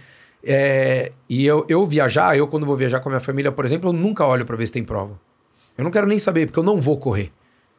[0.42, 3.88] É, e eu, eu viajar, eu quando vou viajar com a minha família, por exemplo,
[3.90, 5.20] eu nunca olho para ver se tem prova.
[5.77, 7.33] Eu não quero nem saber, porque eu não vou correr.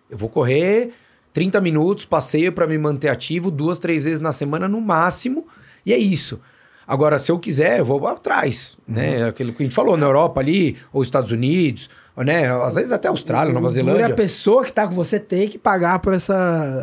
[0.10, 0.92] Eu vou correr
[1.34, 5.48] 30 minutos, passeio para me manter ativo, duas, três vezes na semana no máximo,
[5.86, 6.40] e é isso.
[6.88, 9.28] Agora, se eu quiser, eu vou atrás, né?
[9.28, 11.90] Aquilo que a gente falou, na Europa ali, ou Estados Unidos,
[12.24, 12.52] né?
[12.64, 14.08] Às vezes até Austrália, Nova é Zelândia.
[14.08, 16.34] a pessoa que tá com você tem que pagar por essa.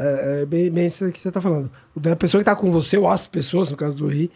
[0.01, 1.71] É, é bem, bem isso que você tá falando.
[1.95, 4.31] Da pessoa que tá com você, ou as pessoas, no caso do Rio,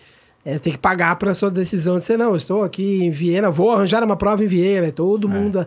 [0.45, 3.11] é, tem que pagar por a sua decisão de ser, não, eu estou aqui em
[3.11, 5.67] Viena, vou arranjar uma prova em Viena, e todo mundo.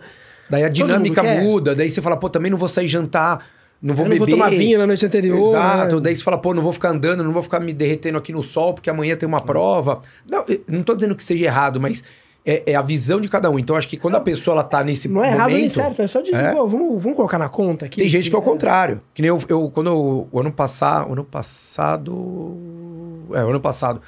[0.50, 3.46] Daí a dinâmica muda, daí você fala, pô, também não vou sair jantar,
[3.82, 4.32] não vou eu não beber.
[4.32, 5.50] vou tomar vinho na noite anterior.
[5.50, 6.02] Exato, né?
[6.02, 8.42] daí você fala, pô, não vou ficar andando, não vou ficar me derretendo aqui no
[8.42, 10.02] sol, porque amanhã tem uma prova.
[10.30, 12.04] Não, não tô dizendo que seja errado, mas
[12.46, 13.58] é, é a visão de cada um.
[13.58, 15.40] Então, acho que quando a pessoa ela tá nesse Não é momento...
[15.40, 16.34] errado nem certo, é só de.
[16.36, 16.52] É.
[16.52, 18.00] pô, vamos, vamos colocar na conta aqui.
[18.00, 18.46] Tem gente que é o É.
[18.46, 19.02] contrário.
[19.14, 24.02] Que nem eu, eu quando eu, o ano passado, ano passado, é, o ano passado,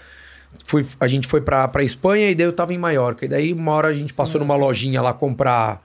[0.66, 3.26] fui, a gente foi pra, pra Espanha e daí eu tava em Maiorca.
[3.26, 5.82] E daí uma hora a gente passou numa lojinha lá comprar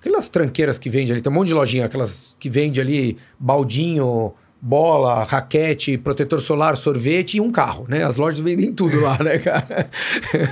[0.00, 4.32] aquelas tranqueiras que vende ali, tem um monte de lojinha, aquelas que vende ali baldinho,
[4.60, 8.04] bola, raquete, protetor solar, sorvete e um carro, né?
[8.04, 9.88] As lojas vendem tudo lá, né, cara?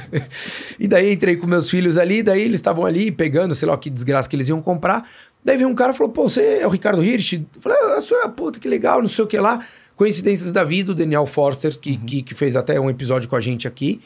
[0.78, 3.90] e daí entrei com meus filhos ali, daí eles estavam ali pegando, sei lá que
[3.90, 5.08] desgraça que eles iam comprar.
[5.44, 7.34] Daí veio um cara e falou: pô, você é o Ricardo Hirsch?
[7.34, 9.64] Eu falei: ah, sou eu, puta, que legal, não sei o que lá.
[9.94, 13.40] Coincidências da vida, o Daniel Forster, que, que, que fez até um episódio com a
[13.40, 14.00] gente aqui,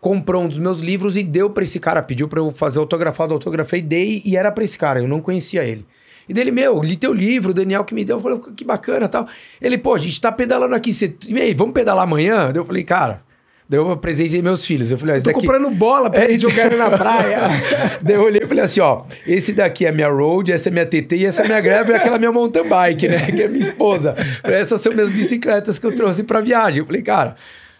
[0.00, 2.02] comprou um dos meus livros e deu pra esse cara.
[2.02, 5.00] Pediu pra eu fazer autografado, autografei, dei e era pra esse cara.
[5.00, 5.86] Eu não conhecia ele.
[6.30, 8.18] E dele, meu, li teu livro, o Daniel que me deu.
[8.18, 9.26] Eu falei, que bacana tal.
[9.60, 10.92] Ele, pô, a gente tá pedalando aqui.
[10.92, 11.12] Você...
[11.26, 12.52] E aí, vamos pedalar amanhã?
[12.54, 13.20] Eu falei, cara.
[13.68, 14.92] Daí eu apresentei meus filhos.
[14.92, 15.44] Eu falei, ó, esse Tô daqui...
[15.44, 17.48] comprando bola pra É, eles jogarem na praia.
[18.00, 20.86] Daí eu olhei e falei assim, ó, esse daqui é minha road, essa é minha
[20.86, 23.26] TT e essa é a minha greve e aquela minha mountain bike, né?
[23.32, 24.14] Que é minha esposa.
[24.44, 26.78] Essas são minhas bicicletas que eu trouxe pra viagem.
[26.78, 27.34] Eu falei, cara,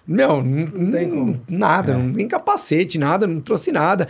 [0.05, 1.41] meu, não, tem como.
[1.49, 4.09] nada, não tem capacete, nada, não trouxe nada.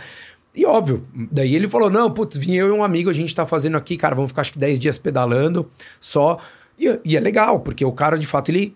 [0.53, 3.45] E óbvio, daí ele falou, não, putz, vim eu e um amigo, a gente tá
[3.45, 6.39] fazendo aqui, cara, vamos ficar acho que 10 dias pedalando só.
[6.77, 8.75] E, e é legal, porque o cara, de fato, ele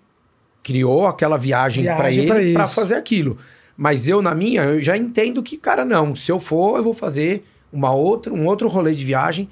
[0.63, 2.75] criou aquela viagem, pra Viagem ele pra pra isso.
[2.75, 3.38] fazer aquilo.
[3.77, 6.15] Mas eu, na minha, eu já entendo que, cara, não.
[6.15, 9.49] Se eu for, eu vou fazer uma outra, um outro rolê de viagem.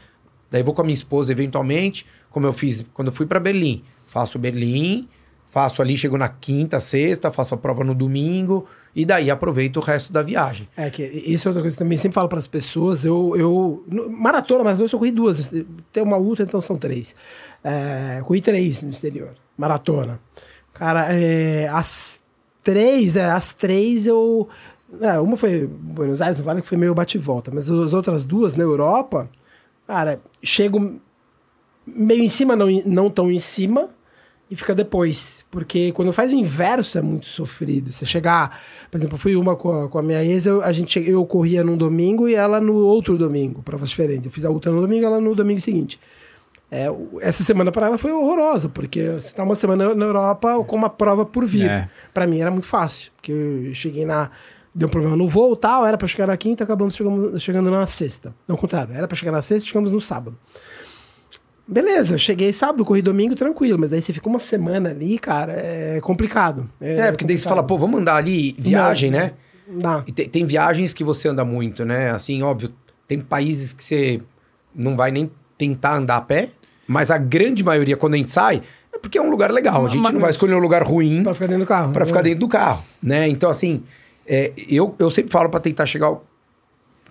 [0.49, 3.83] Daí vou com a minha esposa, eventualmente, como eu fiz quando eu fui para Berlim.
[4.07, 5.07] Faço Berlim,
[5.49, 8.65] faço ali, chego na quinta, sexta, faço a prova no domingo.
[8.95, 10.69] E daí aproveito o resto da viagem.
[10.77, 13.03] É, que isso é outra coisa que eu também sempre falo para as pessoas.
[13.03, 13.83] Eu, eu.
[14.09, 15.51] Maratona, maratona, eu só corri duas.
[15.91, 17.15] Tem uma ultra, então são três.
[17.63, 19.31] É, corri três no exterior.
[19.57, 20.19] Maratona.
[20.73, 22.23] Cara, é, as
[22.63, 24.47] três, é, as três eu.
[25.01, 28.25] é, uma foi Buenos Aires, vale que foi meio bate e volta, mas as outras
[28.25, 29.29] duas na Europa,
[29.87, 30.99] cara, chego
[31.85, 33.89] meio em cima, não, não tão em cima,
[34.53, 35.43] e fica depois.
[35.49, 37.91] Porque quando faz o inverso é muito sofrido.
[37.91, 38.61] Você chegar,
[38.91, 41.25] por exemplo, eu fui uma com a, com a minha ex, eu, a gente, eu
[41.25, 44.27] corria num domingo e ela no outro domingo, provas diferentes.
[44.27, 45.99] Eu fiz a outra no domingo ela no domingo seguinte.
[46.69, 46.85] É,
[47.21, 50.89] essa semana para ela foi horrorosa, porque você tá uma semana na Europa com uma
[50.89, 51.69] prova por vir.
[51.69, 51.89] É.
[52.13, 54.29] Para mim era muito fácil, porque eu cheguei na.
[54.75, 57.85] Deu um problema no voo tal, era para chegar na quinta, acabamos chegando, chegando na
[57.85, 58.33] sexta.
[58.47, 60.37] Não, ao contrário, era para chegar na sexta, chegamos no sábado.
[61.67, 65.99] Beleza, cheguei sábado, corri domingo, tranquilo, mas daí você fica uma semana ali, cara, é
[66.01, 66.69] complicado.
[66.81, 67.49] É, porque daí você complicado.
[67.49, 69.31] fala, pô, vamos andar ali, viagem, Não, né?
[69.67, 70.03] Dá.
[70.05, 72.11] E te- tem, viagens que você anda muito, né?
[72.11, 72.69] Assim, óbvio,
[73.07, 74.21] tem países que você
[74.75, 76.49] não vai nem tentar andar a pé,
[76.85, 78.61] mas a grande maioria, quando a gente sai,
[78.93, 79.85] é porque é um lugar legal.
[79.85, 81.93] A gente Mas- não vai escolher um lugar ruim Pra ficar dentro do carro.
[81.93, 82.07] para né?
[82.07, 83.27] ficar dentro do carro, né?
[83.29, 83.83] Então, assim,
[84.27, 86.13] é, eu, eu sempre falo para tentar chegar,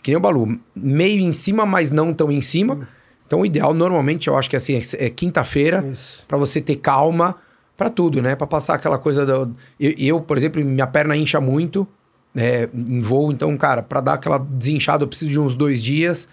[0.02, 2.86] que nem o Balu, meio em cima, mas não tão em cima.
[3.32, 5.82] Então, o ideal, normalmente, eu acho que assim, é, é quinta-feira,
[6.28, 7.36] para você ter calma
[7.78, 8.36] para tudo, né?
[8.36, 9.56] Para passar aquela coisa do...
[9.80, 11.88] Eu, eu, por exemplo, minha perna incha muito
[12.34, 16.28] né, em voo, então, cara, para dar aquela desinchada, eu preciso de uns dois dias,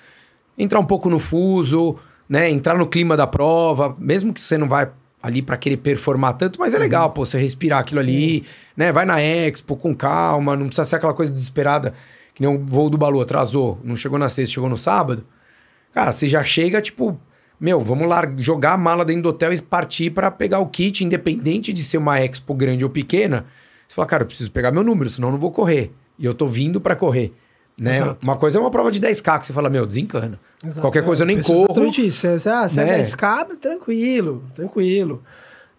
[0.57, 1.95] entrar um pouco no fuso,
[2.27, 2.49] né?
[2.49, 4.89] Entrar no clima da prova, mesmo que você não vai
[5.23, 8.43] ali para querer performar tanto, mas é legal, pô, você respirar aquilo ali,
[8.75, 8.91] né?
[8.91, 11.93] Vai na Expo com calma, não precisa ser aquela coisa desesperada,
[12.35, 15.23] que nem o voo do Balu atrasou, não chegou na sexta, chegou no sábado.
[15.93, 17.19] Cara, você já chega, tipo,
[17.59, 21.03] meu, vamos lá jogar a mala dentro do hotel e partir para pegar o kit,
[21.03, 23.45] independente de ser uma expo grande ou pequena.
[23.87, 25.91] Você fala, cara, eu preciso pegar meu número, senão eu não vou correr.
[26.17, 27.33] E eu tô vindo para correr.
[27.79, 27.95] Né?
[27.95, 28.19] Exato.
[28.23, 30.39] Uma coisa é uma prova de 10K que você fala, meu, desencana.
[30.63, 30.81] Exato.
[30.81, 31.65] Qualquer coisa eu nem penso corro.
[31.65, 32.19] Exatamente isso.
[32.19, 32.99] Se, se, se né?
[32.99, 35.23] é 10K, tranquilo, tranquilo.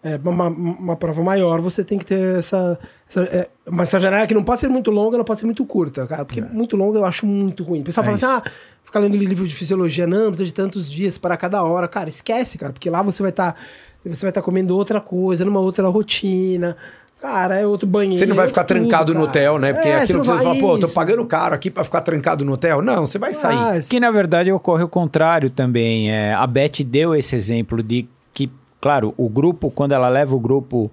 [0.03, 2.79] É, uma, uma prova maior, você tem que ter essa.
[3.07, 5.63] essa é, mas essa janela que não pode ser muito longa, não pode ser muito
[5.63, 6.25] curta, cara.
[6.25, 7.81] Porque muito longa eu acho muito ruim.
[7.81, 8.25] O pessoal É fala isso.
[8.25, 8.51] assim: ah,
[8.83, 11.87] ficar lendo livro de fisiologia, não, precisa de tantos dias para cada hora.
[11.87, 13.55] Cara, esquece, cara, porque lá você vai estar.
[14.03, 16.75] você vai estar comendo outra coisa, numa outra rotina.
[17.21, 18.17] Cara, é outro banheiro.
[18.17, 19.29] Você não vai ficar tudo, trancado no cara.
[19.29, 19.73] hotel, né?
[19.73, 22.01] Porque É, aquilo que não você vai- fala, pô, tô pagando caro aqui pra ficar
[22.01, 22.81] trancado no hotel.
[22.81, 23.55] Não, você vai sair.
[23.55, 26.11] Ah, Que na verdade ocorre o contrário também.
[26.11, 28.49] É, a Beth deu esse exemplo de que,
[28.81, 30.91] claro, o grupo, quando ela leva o grupo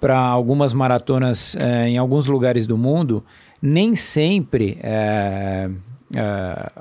[0.00, 3.22] para algumas maratonas é, em alguns lugares do mundo,
[3.60, 5.68] nem sempre é,
[6.16, 6.72] é,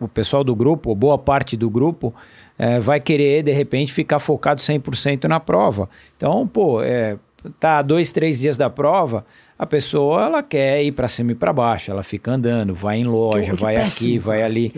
[0.00, 2.14] o pessoal do grupo, ou boa parte do grupo,
[2.58, 5.88] é, vai querer, de repente, ficar focado 100% na prova.
[6.16, 7.16] Então, pô, é,
[7.58, 9.26] tá dois, três dias da prova,
[9.58, 13.04] a pessoa ela quer ir para cima e para baixo, ela fica andando, vai em
[13.04, 14.68] loja, Que- que vai péssimo, aqui, vai ali.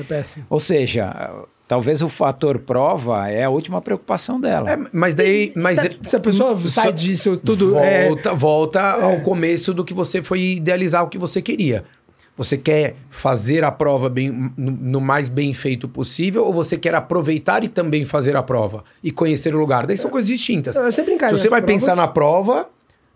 [0.49, 4.71] Ou seja, talvez o fator prova é a última preocupação dela.
[4.71, 5.53] É, mas daí.
[5.55, 7.79] Mas Tá, Se a pessoa sai disso tudo.
[7.79, 11.85] é, Volta, volta ao começo do que você foi idealizar o que você queria.
[12.37, 16.95] Você quer fazer a prova bem, no, no mais bem feito possível ou você quer
[16.95, 19.87] aproveitar e também fazer a prova e conhecer o lugar?
[19.87, 20.77] Daí são coisas distintas.
[20.77, 22.69] Eu sempre encarei Se você vai provas- pensar na prova,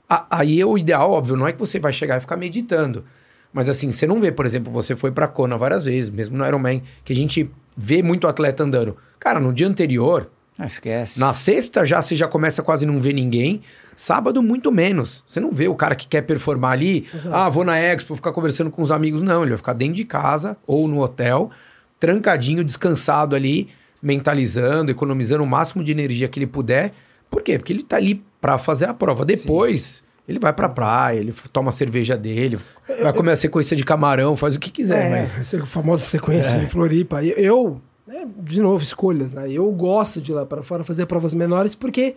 [0.09, 3.05] a- aí é o ideal, óbvio, não é que você vai chegar e ficar meditando.
[3.53, 6.47] Mas assim, você não vê, por exemplo, você foi pra Kona várias vezes, mesmo no
[6.47, 8.97] Ironman, que a gente vê muito atleta andando.
[9.19, 11.19] Cara, no dia anterior, Não esquece.
[11.21, 13.61] na sexta já você já começa quase não ver ninguém.
[13.97, 15.23] Sábado, muito menos.
[15.27, 17.07] Você não vê o cara que quer performar ali.
[17.31, 19.21] Ah, vou na Expo, ficar conversando com os amigos.
[19.21, 21.51] Não, ele vai ficar dentro de casa ou no hotel,
[21.99, 23.69] trancadinho, descansado ali,
[24.03, 26.93] mentalizando, economizando o máximo de energia que ele puder.
[27.29, 27.59] Por quê?
[27.59, 29.25] Porque ele tá ali pra fazer a prova.
[29.25, 32.57] Depois, ele vai pra praia, ele toma a cerveja dele,
[33.03, 35.07] vai comer a sequência de camarão, faz o que quiser.
[35.07, 35.37] É, mas...
[35.37, 37.23] essa famosa sequência em Floripa.
[37.25, 39.51] Eu, né, de novo, escolhas, né?
[39.51, 42.15] Eu gosto de ir lá para fora fazer provas menores porque,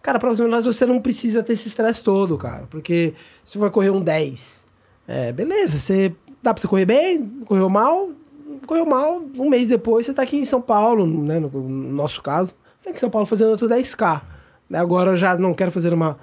[0.00, 2.64] cara, provas menores você não precisa ter esse estresse todo, cara.
[2.70, 4.68] Porque se você vai correr um 10,
[5.08, 8.10] é, beleza, você dá pra você correr bem, correu mal,
[8.66, 11.40] correu mal, um mês depois você tá aqui em São Paulo, né?
[11.40, 14.22] No, no nosso caso, você tá aqui em São Paulo fazendo outro 10K.
[14.70, 14.78] Né?
[14.78, 16.16] Agora eu já não quero fazer uma,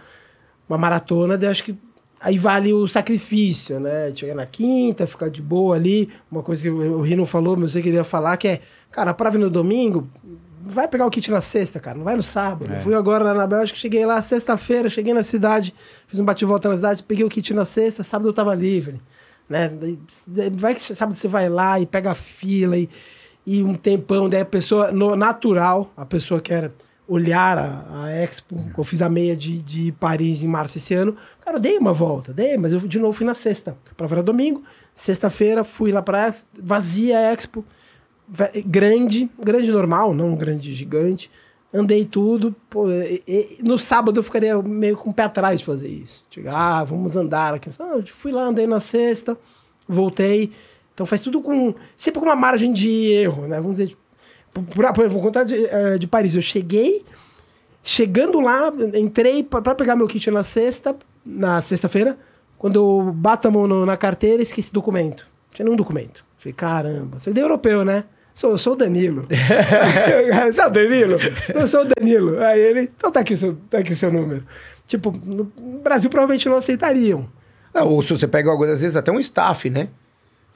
[0.67, 1.77] uma maratona, acho que
[2.19, 4.11] aí vale o sacrifício, né?
[4.15, 6.09] Chegar na quinta, ficar de boa ali.
[6.31, 9.37] Uma coisa que o Rino falou, mas eu queria falar, que é, cara, a prova
[9.37, 10.09] no domingo,
[10.65, 12.71] vai pegar o kit na sexta, cara, não vai no sábado.
[12.71, 12.77] É.
[12.77, 15.73] Eu fui agora na Bélgica, cheguei lá sexta-feira, cheguei na cidade,
[16.07, 18.99] fiz um bate-volta na cidade, peguei o kit na sexta, sábado eu tava livre.
[19.47, 19.71] Né?
[20.53, 22.89] Vai que sábado você vai lá e pega a fila e,
[23.45, 26.71] e um tempão, daí a pessoa, no natural, a pessoa quer
[27.07, 30.93] olhar a, a Expo, que eu fiz a meia de, de Paris em março esse
[30.93, 31.15] ano.
[31.43, 33.77] Cara, eu dei uma volta, dei, mas eu de novo fui na sexta.
[33.91, 34.63] A prova era domingo,
[34.93, 37.63] sexta-feira fui lá pra Expo, vazia a Expo,
[38.65, 41.29] grande, grande normal, não um grande gigante.
[41.73, 42.55] Andei tudo.
[42.69, 46.23] pô, e- e- no sábado eu ficaria meio com o pé atrás de fazer isso.
[46.29, 47.69] Chegar, ah, vamos andar aqui.
[47.79, 49.37] Ah, fui lá, andei na sexta,
[49.87, 50.51] voltei.
[50.93, 51.75] Então faz tudo com.
[51.97, 53.59] Sempre com uma margem de erro, né?
[53.59, 53.95] Vamos dizer.
[53.95, 53.97] Por,
[55.09, 56.35] vou contar de, eh, de Paris.
[56.35, 57.03] Eu cheguei,
[57.83, 62.17] chegando lá, entrei pra pra pegar meu kit na sexta, na sexta-feira.
[62.57, 65.25] Quando eu bato a mão no- na carteira, esqueci documento.
[65.49, 66.23] Não tinha nenhum documento.
[66.37, 68.05] Falei, caramba, você é europeu, né?
[68.33, 69.27] Sou, eu sou o Danilo.
[70.51, 71.17] você é o Danilo?
[71.53, 72.39] Eu sou o Danilo.
[72.43, 74.43] Aí ele, então tá aqui o seu, tá aqui o seu número.
[74.87, 75.45] Tipo, no
[75.83, 77.27] Brasil provavelmente não aceitariam.
[77.73, 79.89] Não, ou se você pega, às vezes, até um staff, né?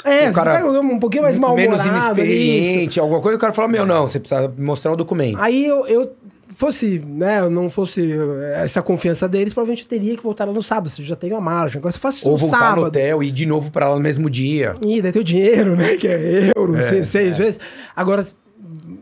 [0.04, 1.90] É, O cara pega um pouquinho mais menos mal-humorado.
[1.90, 1.90] isso.
[2.22, 5.38] inexperiente, alguma coisa, o cara fala, meu, não, você precisa mostrar o documento.
[5.42, 6.12] Aí eu, eu
[6.56, 10.64] fosse, né, não fosse eh, essa confiança deles, provavelmente eu teria que voltar lá no
[10.64, 10.90] sábado.
[10.90, 11.80] Você já tem uma margem.
[11.80, 12.82] Agora você faz isso Ou voltar sábado.
[12.82, 14.76] no hotel e ir de novo pra lá no mesmo dia.
[14.86, 15.96] Ih, daí tem o dinheiro, né?
[15.98, 17.44] Que é euro, É, seis, seis é.
[17.44, 17.60] vezes.
[17.96, 18.26] Agora,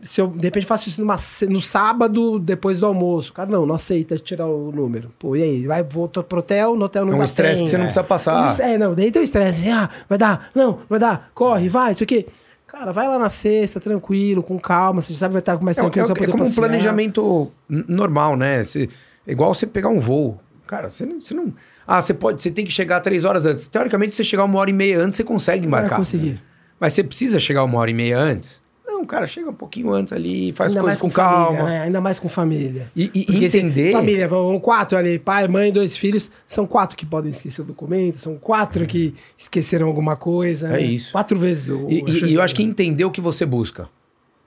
[0.02, 1.16] se eu de repente faço isso numa,
[1.48, 5.10] no sábado, depois do almoço, cara, não, não aceita tirar o número.
[5.18, 5.66] Pô, e aí?
[5.66, 8.60] Vai, volta pro hotel, no hotel não É um estresse que você não precisa passar.
[8.60, 9.68] É, não, daí tem o estresse.
[9.68, 12.26] assim, Ah, vai dar, não, vai dar, corre, vai, isso aqui.
[12.66, 15.78] Cara, vai lá na sexta, tranquilo, com calma, você já sabe que vai estar mais
[15.78, 16.66] É, tranquilo, é- você vai é poder como um passear.
[16.68, 18.62] planejamento n- normal, né?
[18.62, 18.88] Você-
[19.26, 20.38] é igual você pegar um voo.
[20.66, 21.52] Cara, você não, você não.
[21.86, 22.42] Ah, você pode.
[22.42, 23.66] Você tem que chegar três horas antes.
[23.68, 25.98] Teoricamente, se você chegar uma hora e meia antes, você consegue Vai embarcar.
[25.98, 26.42] conseguir.
[26.78, 28.60] Mas você precisa chegar uma hora e meia antes?
[28.98, 31.62] Não, cara, chega um pouquinho antes ali, faz Ainda coisas com, família, calma.
[31.70, 31.80] né?
[31.82, 32.90] Ainda mais com família.
[32.96, 33.92] E, e se- entender.
[33.92, 36.30] família, vão quatro ali, pai, mãe, dois filhos.
[36.46, 40.66] São quatro que podem esquecer o documento, são quatro que esqueceram alguma coisa.
[40.68, 40.80] É né?
[40.82, 41.12] isso.
[41.12, 41.68] Quatro vezes.
[41.68, 43.88] o- E, a e- eu acho que entender o que você busca.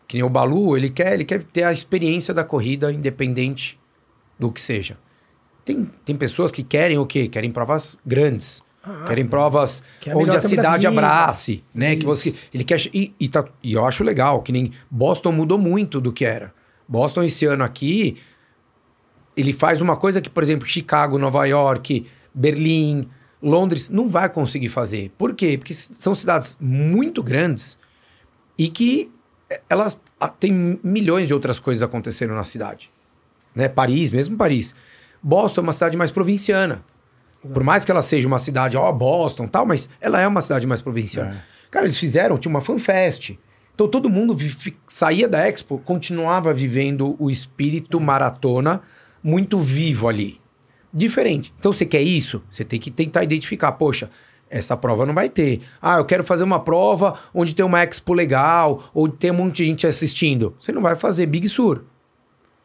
[0.07, 3.79] Que nem o Balu, ele quer, ele quer ter a experiência da corrida, independente
[4.37, 4.97] do que seja.
[5.63, 7.29] Tem, tem pessoas que querem o quê?
[7.29, 8.61] Querem provas grandes.
[8.83, 11.95] Ah, Querem provas que é onde a cidade abrace, né?
[11.95, 15.57] Que você, ele quer e, e, tá- e eu acho legal que nem Boston mudou
[15.57, 16.51] muito do que era.
[16.87, 18.17] Boston esse ano aqui
[19.37, 23.07] ele faz uma coisa que, por exemplo, Chicago, Nova York, Berlim,
[23.41, 25.11] Londres não vai conseguir fazer.
[25.17, 25.57] Por quê?
[25.57, 27.77] Porque são cidades muito grandes
[28.57, 29.09] e que
[29.49, 29.99] eh, elas
[30.39, 32.91] têm milhões de outras coisas acontecendo na cidade.
[33.55, 33.69] Né?
[33.69, 34.73] Paris, mesmo Paris.
[35.23, 36.83] Boston é uma cidade mais provinciana.
[37.41, 40.67] Por mais que ela seja uma cidade, ó, Boston tal, mas ela é uma cidade
[40.67, 41.43] mais provinciana.
[41.71, 43.37] Cara, eles fizeram, tinha uma fanfest.
[43.73, 44.37] Então todo mundo
[44.87, 48.81] saía da Expo, continuava vivendo o espírito maratona
[49.23, 50.39] muito vivo ali.
[50.93, 51.53] Diferente.
[51.57, 52.43] Então você quer isso?
[52.49, 54.09] Você tem que tentar identificar, poxa,
[54.49, 55.61] essa prova não vai ter.
[55.81, 59.57] Ah, eu quero fazer uma prova onde tem uma expo legal, ou tem um monte
[59.57, 60.53] de gente assistindo.
[60.59, 61.85] Você não vai fazer Big Sur.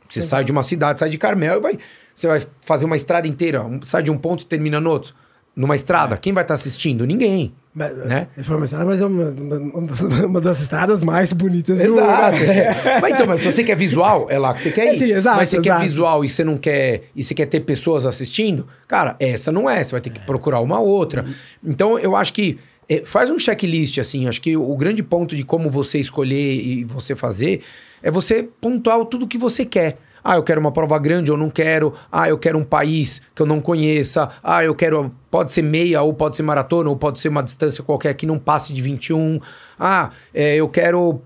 [0.09, 1.79] Você sai de uma cidade, sai de Carmel e vai.
[2.15, 5.15] Você vai fazer uma estrada inteira, sai de um ponto e termina no outro.
[5.55, 7.07] Numa estrada, quem vai estar assistindo?
[7.07, 7.55] Ninguém.
[7.75, 8.29] Mas, Né?
[8.37, 12.37] Ele falou, mas é uma, uma das, uma das estradas mais bonitas do Exato.
[12.39, 12.51] mundo.
[12.51, 13.01] é.
[13.01, 14.99] Mas então, mas se você quer visual, é lá que você quer É, ir.
[14.99, 18.05] sim, exato, mas você quer visual e você não quer e você quer ter pessoas
[18.07, 19.83] assistindo, cara, essa não é.
[19.83, 21.25] Você vai ter que procurar uma outra.
[21.65, 24.29] Então, eu acho que é, faz um checklist assim.
[24.29, 27.63] Acho que o grande ponto de como você escolher e você fazer
[28.03, 29.99] é você pontuar tudo que você quer.
[30.29, 31.95] Ah, eu quero uma prova grande ou não quero.
[32.11, 34.29] Ah, eu quero um país que eu não conheça.
[34.43, 35.13] Ah, eu quero.
[35.31, 38.37] Pode ser meia, ou pode ser maratona, ou pode ser uma distância qualquer que não
[38.37, 39.41] passe de 21.
[39.79, 41.23] Ah, é, eu quero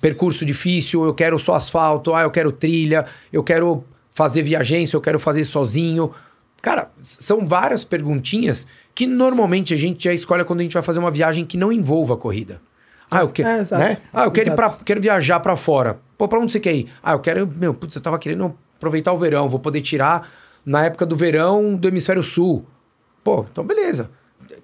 [0.00, 2.14] percurso difícil, eu quero só asfalto.
[2.14, 6.12] Ah, eu quero trilha, eu quero fazer viagência, eu quero fazer sozinho.
[6.62, 10.98] Cara, são várias perguntinhas que normalmente a gente já escolhe quando a gente vai fazer
[10.98, 12.60] uma viagem que não envolva a corrida.
[13.10, 13.98] Ah, eu quero, É, né?
[14.12, 15.98] Ah, eu quero, ir pra, quero viajar pra fora.
[16.16, 16.88] Pô, pra onde você quer ir?
[17.02, 20.28] Ah, eu quero, meu, putz, eu tava querendo aproveitar o verão, vou poder tirar
[20.64, 22.66] na época do verão do hemisfério sul.
[23.22, 24.10] Pô, então beleza.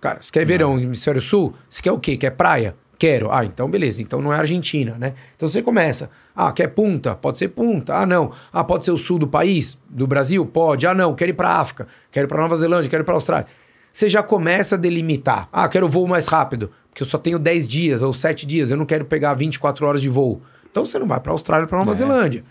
[0.01, 1.55] Cara, você quer verão no hemisfério sul?
[1.69, 2.17] Você quer o quê?
[2.17, 2.75] Quer praia?
[2.99, 3.33] Quero.
[3.33, 4.03] Ah, então beleza.
[4.03, 5.15] Então não é Argentina, né?
[5.35, 6.11] Então você começa.
[6.37, 7.15] Ah, quer punta?
[7.15, 7.95] Pode ser punta.
[7.95, 8.33] Ah, não.
[8.53, 9.79] Ah, pode ser o sul do país?
[9.89, 10.45] Do Brasil?
[10.45, 10.87] Pode.
[10.87, 11.15] Ah, não.
[11.15, 11.89] Quero ir pra África.
[12.11, 12.91] Quero ir pra Nova Zelândia.
[12.91, 13.47] Quero ir pra Austrália.
[13.93, 15.49] Você já começa a delimitar.
[15.53, 16.71] Ah, quero voo mais rápido.
[16.91, 18.71] Porque eu só tenho 10 dias ou 7 dias.
[18.71, 20.43] Eu não quero pegar 24 horas de voo.
[20.71, 22.45] Então você não vai pra Austrália, pra Nova Zelândia.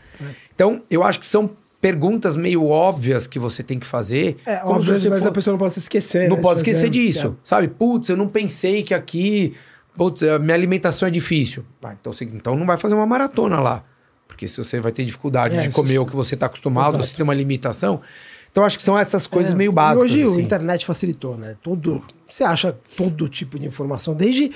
[0.53, 1.49] Então, eu acho que são
[1.81, 4.37] perguntas meio óbvias que você tem que fazer.
[4.45, 6.27] É, óbvio, mas for- a pessoa não pode se esquecer.
[6.29, 7.69] não né, pode de esquecer disso, sabe?
[7.69, 9.55] Putz, eu não pensei que aqui,
[9.95, 11.63] putz, a minha alimentação é difícil.
[11.81, 13.83] Ah, então, você, então não vai fazer uma maratona lá.
[14.27, 16.89] Porque se você vai ter dificuldade É, de isso- comer o que você está acostumado,
[16.95, 17.05] Exato.
[17.07, 18.01] você tem uma limitação.
[18.51, 20.11] Então acho que são essas coisas É, meio básicas.
[20.11, 20.41] hoje assim.
[20.41, 21.55] internet facilitou, né?
[21.61, 24.51] Todo, você acha todo tipo de informação, desde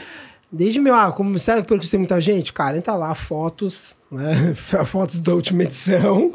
[0.51, 2.53] desde meu, ah, como será que tem muita gente?
[2.53, 4.53] Cara, entra lá fotos, né?
[4.85, 6.31] fotos da última edição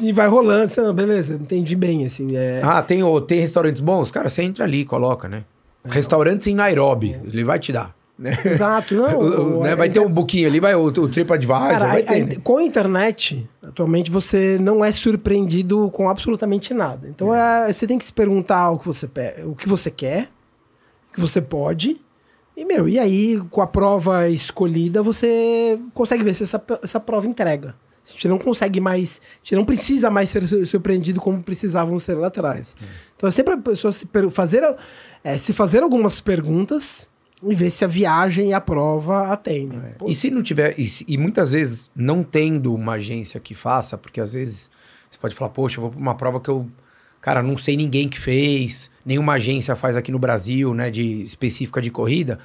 [0.00, 4.10] e vai rolando, você, não, beleza, entendi bem assim, é, Ah, tem, tem restaurantes bons?
[4.10, 5.44] Cara, você entra ali, coloca, né?
[5.86, 7.94] Restaurantes em Nairobi, ele vai te dar.
[8.18, 8.36] Né?
[8.44, 9.76] Exato, não, O- o- né?
[9.76, 12.26] Vai ter inter- um buquinho ali, vai o, o TripAdvisor, Cara, vai a- ter.
[12.26, 12.36] né?
[12.42, 17.08] com a internet, atualmente você não é surpreendido com absolutamente nada.
[17.08, 19.08] Então é, você tem que se perguntar o que você,
[19.44, 20.28] o que você quer,
[21.10, 22.00] o que você pode.
[22.56, 27.24] E, meu, e aí, com a prova escolhida, você consegue ver se essa, essa prova
[27.24, 27.76] entrega.
[28.04, 32.00] A gente não consegue mais, a gente não precisa mais ser su- surpreendido como precisavam
[32.00, 32.74] ser lá atrás.
[33.16, 34.64] Então é sempre a pessoa se fazer,
[35.22, 37.06] é, se fazer algumas perguntas
[37.42, 39.80] e ver se a viagem e a prova atendem.
[39.98, 43.96] Pô, E se não tiver, e, e muitas vezes não tendo uma agência que faça,
[43.96, 44.70] porque às vezes
[45.10, 46.66] você pode falar, poxa, eu vou para uma prova que eu,
[47.20, 51.80] cara, não sei ninguém que fez, nenhuma agência faz aqui no Brasil, né, de específica
[51.80, 52.38] de corrida.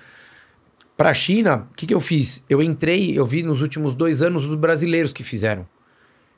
[0.95, 2.43] Para a China, o que, que eu fiz?
[2.47, 5.65] Eu entrei, eu vi nos últimos dois anos os brasileiros que fizeram.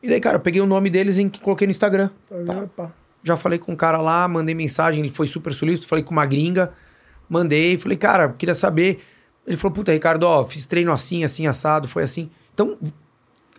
[0.02, 2.10] E daí, cara, eu peguei o nome deles e coloquei no Instagram.
[2.30, 2.94] Opa.
[3.22, 6.26] Já falei com um cara lá, mandei mensagem, ele foi super solícito, falei com uma
[6.26, 6.72] gringa,
[7.30, 9.00] mandei, falei, cara, queria saber.
[9.48, 12.30] Ele falou, puta, Ricardo, ó, fiz treino assim, assim, assado, foi assim.
[12.54, 12.78] Então,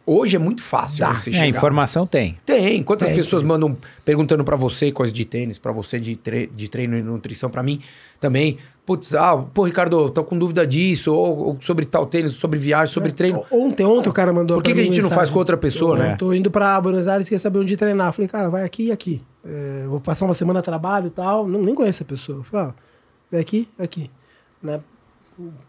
[0.04, 1.14] hoje é muito fácil Dá.
[1.14, 1.46] você É, chegar.
[1.48, 2.38] informação tem.
[2.44, 2.82] Tem.
[2.82, 6.68] Quantas Tem, pessoas mandam perguntando pra você coisas de tênis, pra você de, tre- de
[6.68, 7.80] treino e nutrição, pra mim
[8.20, 8.58] também.
[8.84, 12.56] Putz, ah, pô, Ricardo, eu tô com dúvida disso, ou, ou sobre tal tênis, sobre
[12.58, 13.44] viagem, sobre treino.
[13.50, 15.16] Ontem, ontem o cara mandou Por que, que a gente não mensagem.
[15.16, 16.16] faz com outra pessoa, Eu né?
[16.16, 18.12] Tô indo pra Buenos Aires, quer saber onde treinar.
[18.12, 19.20] Falei, cara, vai aqui e aqui.
[19.44, 21.48] É, vou passar uma semana de trabalho e tal.
[21.48, 22.44] Não, nem conheço a pessoa.
[22.44, 22.72] Falei, ó,
[23.30, 24.10] vai aqui, aqui.
[24.62, 24.80] Né?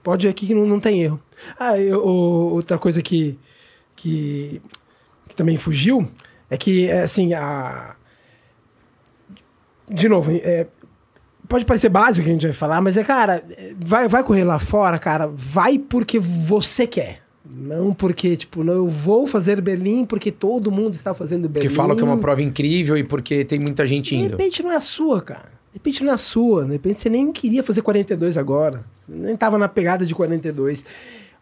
[0.01, 1.21] Pode ir aqui que não, não tem erro.
[1.59, 3.37] Ah, eu- outra coisa que,
[3.95, 4.61] que,
[5.27, 6.07] que também fugiu
[6.49, 7.95] é que, é, assim, a...
[9.89, 10.67] De novo, é,
[11.47, 14.43] pode parecer básico que a gente vai falar, mas é, cara, é, vai, vai correr
[14.43, 17.21] lá fora, cara, vai porque você quer.
[17.49, 21.69] Não porque, tipo, não, eu vou fazer Berlim porque todo mundo está fazendo Berlim.
[21.69, 24.31] Porque falam que é uma prova incrível e porque tem muita gente De indo.
[24.31, 25.56] repente não é a sua, cara.
[25.77, 30.07] Repente na sua, de repente você nem queria fazer 42 agora, nem tava na pegada
[30.07, 30.83] de 42.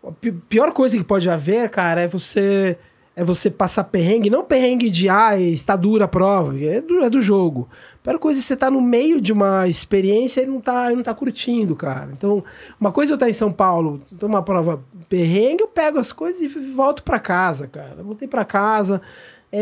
[0.03, 0.11] A
[0.49, 2.77] pior coisa que pode haver, cara, é você
[3.15, 7.09] é você passar perrengue, não perrengue de ah, está dura a prova, é do, é
[7.09, 7.69] do jogo.
[8.01, 10.89] A pior coisa é você estar tá no meio de uma experiência e não tá,
[10.89, 12.09] não tá curtindo, cara.
[12.11, 12.43] Então,
[12.77, 16.11] uma coisa é eu estar em São Paulo, tô uma prova perrengue, eu pego as
[16.11, 17.95] coisas e volto para casa, cara.
[17.99, 19.01] Eu voltei para casa.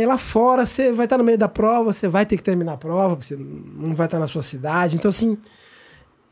[0.01, 2.73] É, lá fora, você vai estar no meio da prova, você vai ter que terminar
[2.73, 4.95] a prova, você não vai estar na sua cidade.
[4.95, 5.37] Então, assim,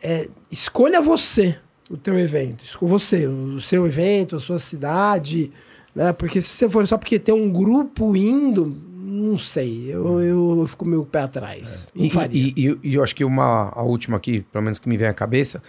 [0.02, 1.58] é, escolha você
[1.90, 2.64] o teu evento.
[2.64, 5.52] Escolha você, o seu evento, a sua cidade
[5.96, 6.14] né?
[6.14, 10.86] Porque se você for só porque tem um grupo indo, não sei, eu, eu fico
[10.86, 11.92] meio pé atrás.
[11.96, 12.00] É.
[12.32, 15.08] E, e, e, eu acho que uma, a última aqui, pelo menos que me vem
[15.08, 15.62] à cabeça,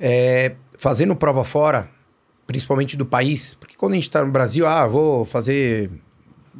[0.00, 1.88] é fazendo prova fora,
[2.46, 5.90] principalmente do país, porque quando a gente está no Brasil, ah, vou fazer,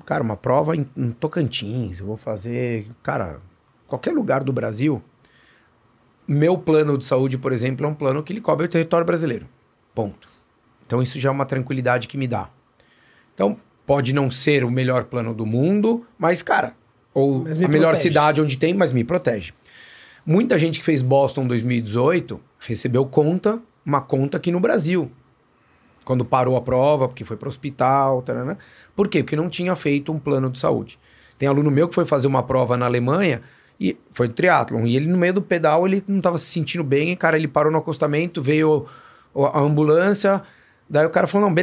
[0.04, 3.40] cara, uma prova em, em Tocantins, vou fazer, cara,
[3.86, 5.02] qualquer lugar do Brasil.
[6.26, 9.46] Meu plano de saúde, por exemplo, é um plano que ele cobre o território brasileiro.
[9.94, 10.28] Ponto.
[10.86, 12.48] Então isso já é uma tranquilidade que me dá.
[13.34, 16.74] Então pode não ser o melhor plano do mundo, mas cara,
[17.12, 17.68] ou mas a protege.
[17.68, 19.52] melhor cidade onde tem, mas me protege.
[20.24, 25.10] Muita gente que fez Boston 2018 recebeu conta, uma conta aqui no Brasil.
[26.04, 28.58] Quando parou a prova, porque foi para o hospital, tarana.
[28.94, 29.22] por quê?
[29.22, 30.98] Porque não tinha feito um plano de saúde.
[31.38, 33.42] Tem aluno meu que foi fazer uma prova na Alemanha
[33.80, 37.16] e foi triatlon, e ele no meio do pedal ele não estava se sentindo bem,
[37.16, 38.86] cara, ele parou no acostamento, veio
[39.34, 40.42] a ambulância,
[40.92, 41.56] Daí o cara falou, não,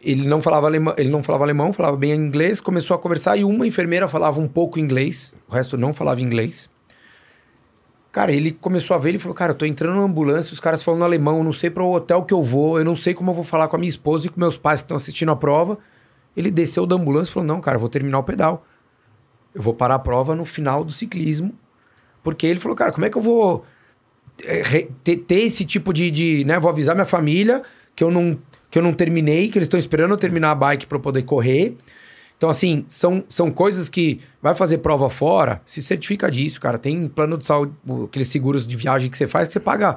[0.00, 3.42] ele não falava alemão, ele não falava alemão, falava bem inglês, começou a conversar e
[3.42, 6.70] uma enfermeira falava um pouco inglês, o resto não falava inglês.
[8.16, 10.82] Cara, ele começou a ver, ele falou, cara, eu tô entrando na ambulância, os caras
[10.82, 13.30] falando alemão, eu não sei para o hotel que eu vou, eu não sei como
[13.30, 15.36] eu vou falar com a minha esposa e com meus pais que estão assistindo a
[15.36, 15.76] prova.
[16.34, 18.64] Ele desceu da ambulância e falou, não, cara, eu vou terminar o pedal.
[19.54, 21.52] Eu vou parar a prova no final do ciclismo.
[22.22, 23.66] Porque ele falou, cara, como é que eu vou
[24.44, 27.62] eh, ter, ter esse tipo de, de, né, vou avisar minha família
[27.94, 28.38] que eu não
[28.70, 31.76] que eu não terminei, que eles estão esperando eu terminar a bike para poder correr.
[32.36, 36.78] Então, assim, são, são coisas que vai fazer prova fora, se certifica disso, cara.
[36.78, 37.72] Tem plano de saúde,
[38.04, 39.96] aqueles seguros de viagem que você faz, que você paga.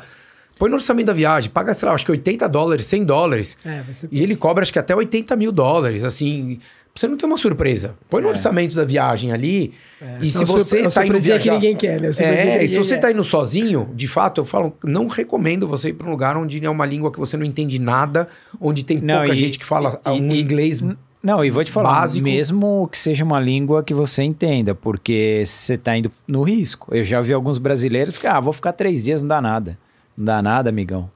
[0.58, 3.58] Põe no orçamento da viagem, paga, sei lá, acho que 80 dólares, 100 dólares.
[3.64, 4.10] É, ser...
[4.12, 6.60] E ele cobra, acho que até 80 mil dólares, assim
[7.00, 7.96] você não tem uma surpresa.
[8.10, 8.32] Põe no é.
[8.32, 9.74] orçamento da viagem ali.
[10.02, 10.18] É.
[10.22, 11.44] E se você está indo viajar...
[11.44, 12.10] que ninguém quer, né?
[12.20, 15.94] É, e se você está indo sozinho, de fato, eu falo, não recomendo você ir
[15.94, 18.28] para um lugar onde é uma língua que você não entende nada,
[18.60, 20.82] onde tem não, pouca e, gente que fala e, um e, inglês
[21.22, 22.24] não, e vou te falar, básico.
[22.24, 26.96] mesmo que seja uma língua que você entenda, porque você está indo no risco.
[26.96, 29.78] Eu já vi alguns brasileiros que, ah, vou ficar três dias, não dá nada.
[30.18, 31.12] Não dá nada, amigão.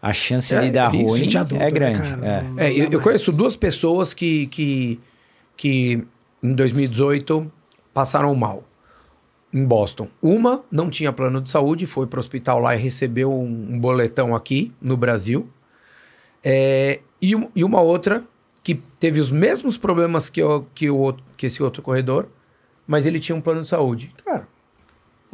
[0.00, 2.16] A chance é, de dar ruim adulto, é né, grande.
[2.16, 2.66] Né, é.
[2.66, 5.00] é eu, eu, conheço duas pessoas que, que,
[5.56, 6.04] que
[6.42, 7.50] em 2018
[7.92, 8.62] passaram mal
[9.52, 10.08] em Boston.
[10.20, 13.78] Uma não tinha plano de saúde, foi para o hospital lá e recebeu um, um
[13.80, 15.48] boletão aqui no Brasil.
[16.42, 18.22] É, e, e, uma outra
[18.64, 22.26] que teve os mesmos problemas que, o, que, o, que esse outro corredor,
[22.86, 24.10] mas ele tinha um plano de saúde.
[24.24, 24.48] Cara,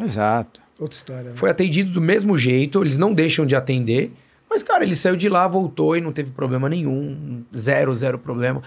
[0.02, 0.60] exato.
[0.78, 1.30] Outra história.
[1.30, 1.36] Né?
[1.36, 4.12] Foi atendido do mesmo jeito, eles não deixam de atender.
[4.48, 7.44] Mas, cara, ele saiu de lá, voltou e não teve problema nenhum.
[7.56, 8.62] Zero, zero problema.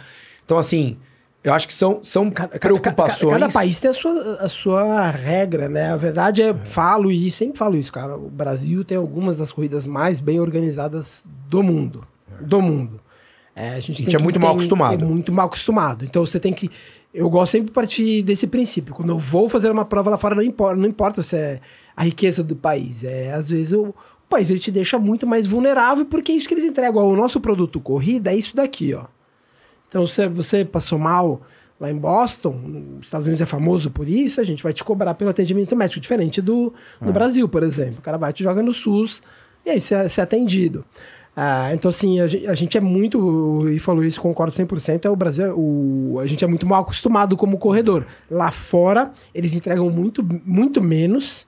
[0.46, 0.98] Então, assim,
[1.44, 3.20] eu acho que são, são cada, preocupações.
[3.20, 5.92] Cada, cada, país tem a sua, a sua regra, né?
[5.92, 8.16] A verdade é, é, falo e sempre falo isso, cara.
[8.16, 12.08] O Brasil tem algumas das corridas mais bem organizadas do mundo.
[12.40, 12.44] É.
[12.46, 13.03] Do mundo.
[13.56, 15.04] É, a gente, a gente é muito tem, mal acostumado.
[15.04, 16.06] É muito mal acostumado.
[16.06, 16.70] Então você tem que.
[17.14, 18.94] Eu gosto sempre de partir desse princípio.
[18.94, 21.62] Quando eu vou fazer uma prova lá fora, não importa, não importa se é
[21.96, 23.04] a riqueza do país.
[23.04, 23.94] É, às vezes eu
[24.34, 27.08] país ele te deixa muito mais vulnerável, porque é isso que eles entregam.
[27.08, 29.06] O nosso produto corrida é isso daqui, ó.
[29.88, 31.42] Então, se você passou mal
[31.80, 35.14] lá em Boston, os Estados Unidos é famoso por isso, a gente vai te cobrar
[35.14, 37.12] pelo atendimento médico, diferente do, do é.
[37.12, 38.00] Brasil, por exemplo.
[38.00, 39.22] O cara vai te joga no SUS
[39.64, 40.84] e aí você é, é atendido.
[41.36, 45.10] Ah, então, assim, a gente, a gente, é muito, e falou isso, concordo 100%, é
[45.10, 48.06] o Brasil, o, a gente é muito mal acostumado como corredor.
[48.30, 51.48] Lá fora, eles entregam muito, muito menos,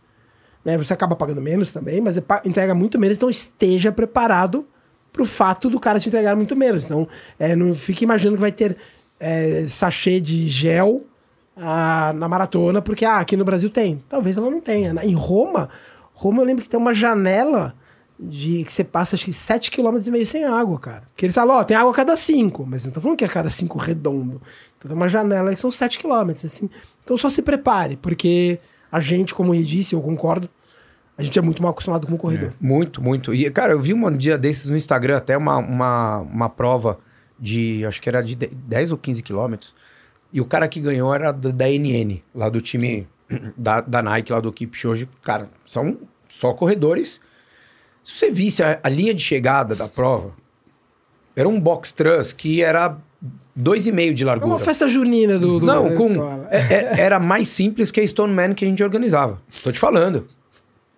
[0.63, 0.75] né?
[0.77, 4.65] Você acaba pagando menos também, mas é entrega muito menos, então esteja preparado
[5.13, 6.85] para o fato do cara te entregar muito menos.
[6.85, 7.07] Então,
[7.37, 8.75] é, não fique imaginando que vai ter
[9.19, 11.03] é, sachê de gel
[11.55, 14.03] ah, na maratona, porque ah, aqui no Brasil tem.
[14.09, 14.93] Talvez ela não tenha.
[15.03, 15.69] Em Roma,
[16.13, 17.75] Roma eu lembro que tem uma janela
[18.19, 21.03] de que você passa acho que 7,5 km e meio sem água, cara.
[21.11, 23.27] Porque eles falam, ó, tem água a cada 5, mas não tô falando que é
[23.27, 24.41] a cada 5 redondo.
[24.77, 26.69] Então tem uma janela que são 7 km, assim.
[27.03, 28.59] Então só se prepare, porque
[28.91, 30.49] a gente, como eu disse, eu concordo,
[31.17, 32.49] a gente é muito mal acostumado com o corredor.
[32.49, 33.33] É, muito, muito.
[33.33, 36.99] E, cara, eu vi um dia desses no Instagram, até uma, uma, uma prova
[37.39, 39.75] de, acho que era de 10 ou 15 quilômetros.
[40.31, 43.07] E o cara que ganhou era da NN, lá do time,
[43.55, 45.97] da, da Nike, lá do Kipchoge, cara, são
[46.27, 47.21] só corredores.
[48.05, 50.31] Se você visse a, a linha de chegada da prova,
[51.35, 52.95] era um box truss que era
[53.55, 54.51] dois e meio de É largura.
[54.53, 56.07] uma festa junina do, do Não, com,
[56.51, 56.57] é-
[56.97, 59.41] é- era mais simples que a Stone Man que a gente organizava.
[59.63, 60.27] Tô te falando.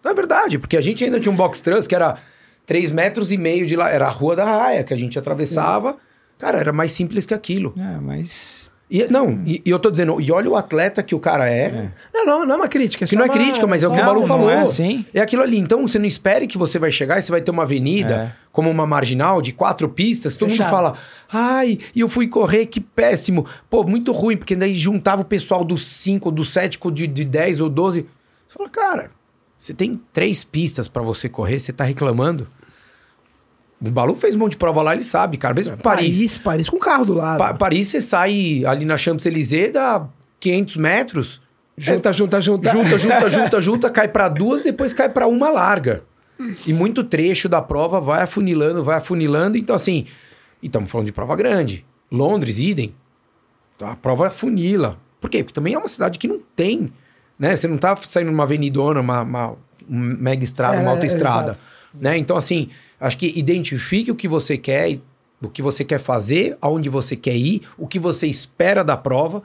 [0.03, 2.17] Não é verdade, porque a gente ainda tinha um box truss que era
[2.65, 3.89] três metros e meio de lá.
[3.89, 5.95] Era a rua da raia que a gente atravessava.
[6.37, 7.73] Cara, era mais simples que aquilo.
[7.79, 11.19] É, mas E, não, e, e eu tô dizendo, e olha o atleta que o
[11.19, 11.91] cara é.
[12.13, 13.05] Não, não, não é uma crítica.
[13.05, 14.49] Que não é crítica, mas é o que o Balu falou.
[14.49, 15.05] é assim.
[15.13, 15.57] É aquilo ali.
[15.57, 18.47] Então, você não espere que você vai chegar e você vai ter uma avenida É.
[18.51, 20.37] como uma marginal de quatro pistas.
[20.37, 20.67] Todo Fechado.
[20.67, 20.93] mundo fala,
[21.29, 23.45] ai, e eu fui correr, que péssimo.
[23.69, 27.59] Pô, muito ruim, porque daí juntava o pessoal dos cinco, dos sete, de, de 10
[27.59, 28.05] ou 12.
[28.47, 29.11] Você fala, cara,
[29.57, 32.47] você tem três pistas pra você correr, você tá reclamando.
[33.79, 35.53] O Balu fez um monte de prova lá, ele sabe, cara.
[35.53, 36.15] Mesmo Paris.
[36.17, 37.37] Paris, Paris com carro do lado.
[37.37, 40.07] Pa- Paris, você sai ali na Champs-Élysées, dá
[40.39, 41.41] 500 metros.
[41.77, 42.71] Junta, junta, junta.
[42.71, 46.03] Junta, junta, junta, junta, cai pra duas, depois cai pra uma larga.
[46.65, 49.57] E muito trecho da prova vai afunilando, vai afunilando.
[49.57, 50.05] Então, assim,
[50.61, 51.85] e estamos falando de prova grande.
[52.11, 52.93] Londres, idem.
[53.79, 54.97] A prova afunila.
[55.21, 55.43] Por quê?
[55.43, 56.91] Porque também é uma cidade que não tem,
[57.37, 57.55] né?
[57.55, 59.55] Você não tá saindo numa avenidona, uma, uma,
[59.87, 61.51] mega estrada, É, uma é, autoestrada.
[61.51, 61.59] exato.
[61.93, 62.17] né?
[62.17, 62.69] Então, assim,
[62.99, 64.99] acho que identifique o que você quer,
[65.41, 69.43] o que você quer fazer, aonde você quer ir, o que você espera da prova,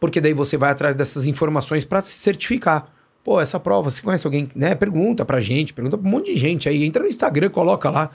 [0.00, 2.92] porque daí você vai atrás dessas informações para se certificar.
[3.22, 4.74] Pô, essa prova, você conhece alguém, né?
[4.74, 8.10] Pergunta pra gente, pergunta pra um monte de gente aí, entra no Instagram, coloca lá.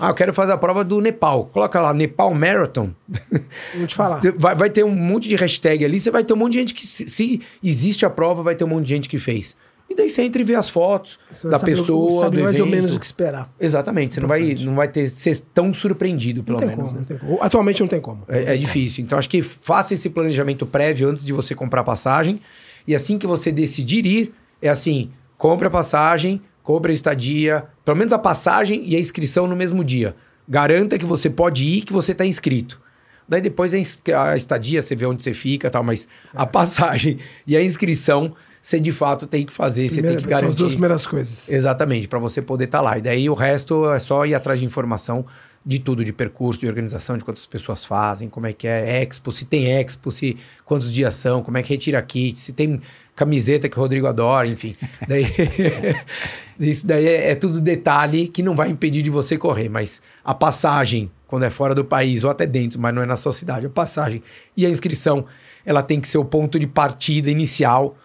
[0.00, 1.46] Ah, eu quero fazer a prova do Nepal.
[1.46, 2.90] Coloca lá, Nepal Marathon.
[3.74, 4.20] Vou te falar.
[4.36, 6.74] Vai, vai ter um monte de hashtag ali, você vai ter um monte de gente
[6.74, 9.56] que, se, se existe a prova, vai ter um monte de gente que fez.
[9.98, 12.42] E daí você entra e vê as fotos Você da saber o- pessoa, sabe do
[12.44, 12.66] mais evento.
[12.68, 13.52] ou menos o que esperar.
[13.58, 16.84] Exatamente, você não vai, não vai ter, ser tão surpreendido, pelo Não menos.
[16.84, 16.98] como, né?
[17.00, 17.42] não tem como.
[17.42, 18.22] Atualmente não tem como.
[18.28, 19.02] É, é difícil.
[19.04, 22.40] Então, acho que faça esse planejamento prévio antes de você comprar passagem.
[22.86, 24.32] E assim que você decidir ir,
[24.62, 29.48] é assim: compre a passagem, compre a estadia, pelo menos a passagem e a inscrição
[29.48, 30.14] no mesmo dia.
[30.48, 32.80] Garanta que você pode ir, que você está inscrito.
[33.28, 33.78] Daí depois a
[34.30, 38.32] a estadia, você vê onde você fica e tal, mas a passagem e a inscrição,
[38.68, 40.58] você de fato tem que fazer, você tem Primeira- que São as garantir.
[40.58, 41.48] duas primeiras coisas.
[41.48, 42.98] Exatamente, para você poder estar lá.
[42.98, 45.24] E daí o resto é só ir atrás de informação
[45.64, 49.32] de tudo, de percurso, de organização, de quantas pessoas fazem, como é que é expo,
[49.32, 52.78] se tem expo, se quantos dias são, como é que retira kit, se tem
[53.16, 54.76] camiseta que o Rodrigo adora, enfim.
[55.08, 55.24] Daí,
[56.60, 60.34] isso daí é, é tudo detalhe que não vai impedir de você correr, mas a
[60.34, 63.64] passagem, quando é fora do país ou até dentro, mas não é na sua cidade,
[63.64, 64.22] a passagem
[64.54, 65.24] e a inscrição,
[65.64, 67.96] ela tem que ser o ponto de partida inicial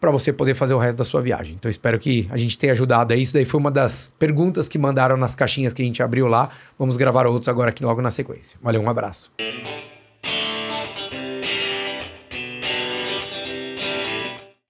[0.00, 1.54] para você poder fazer o resto da sua viagem.
[1.58, 3.22] Então espero que a gente tenha ajudado aí.
[3.22, 6.50] Isso daí foi uma das perguntas que mandaram nas caixinhas que a gente abriu lá.
[6.78, 8.58] Vamos gravar outros agora aqui logo na sequência.
[8.62, 9.32] Valeu, um abraço.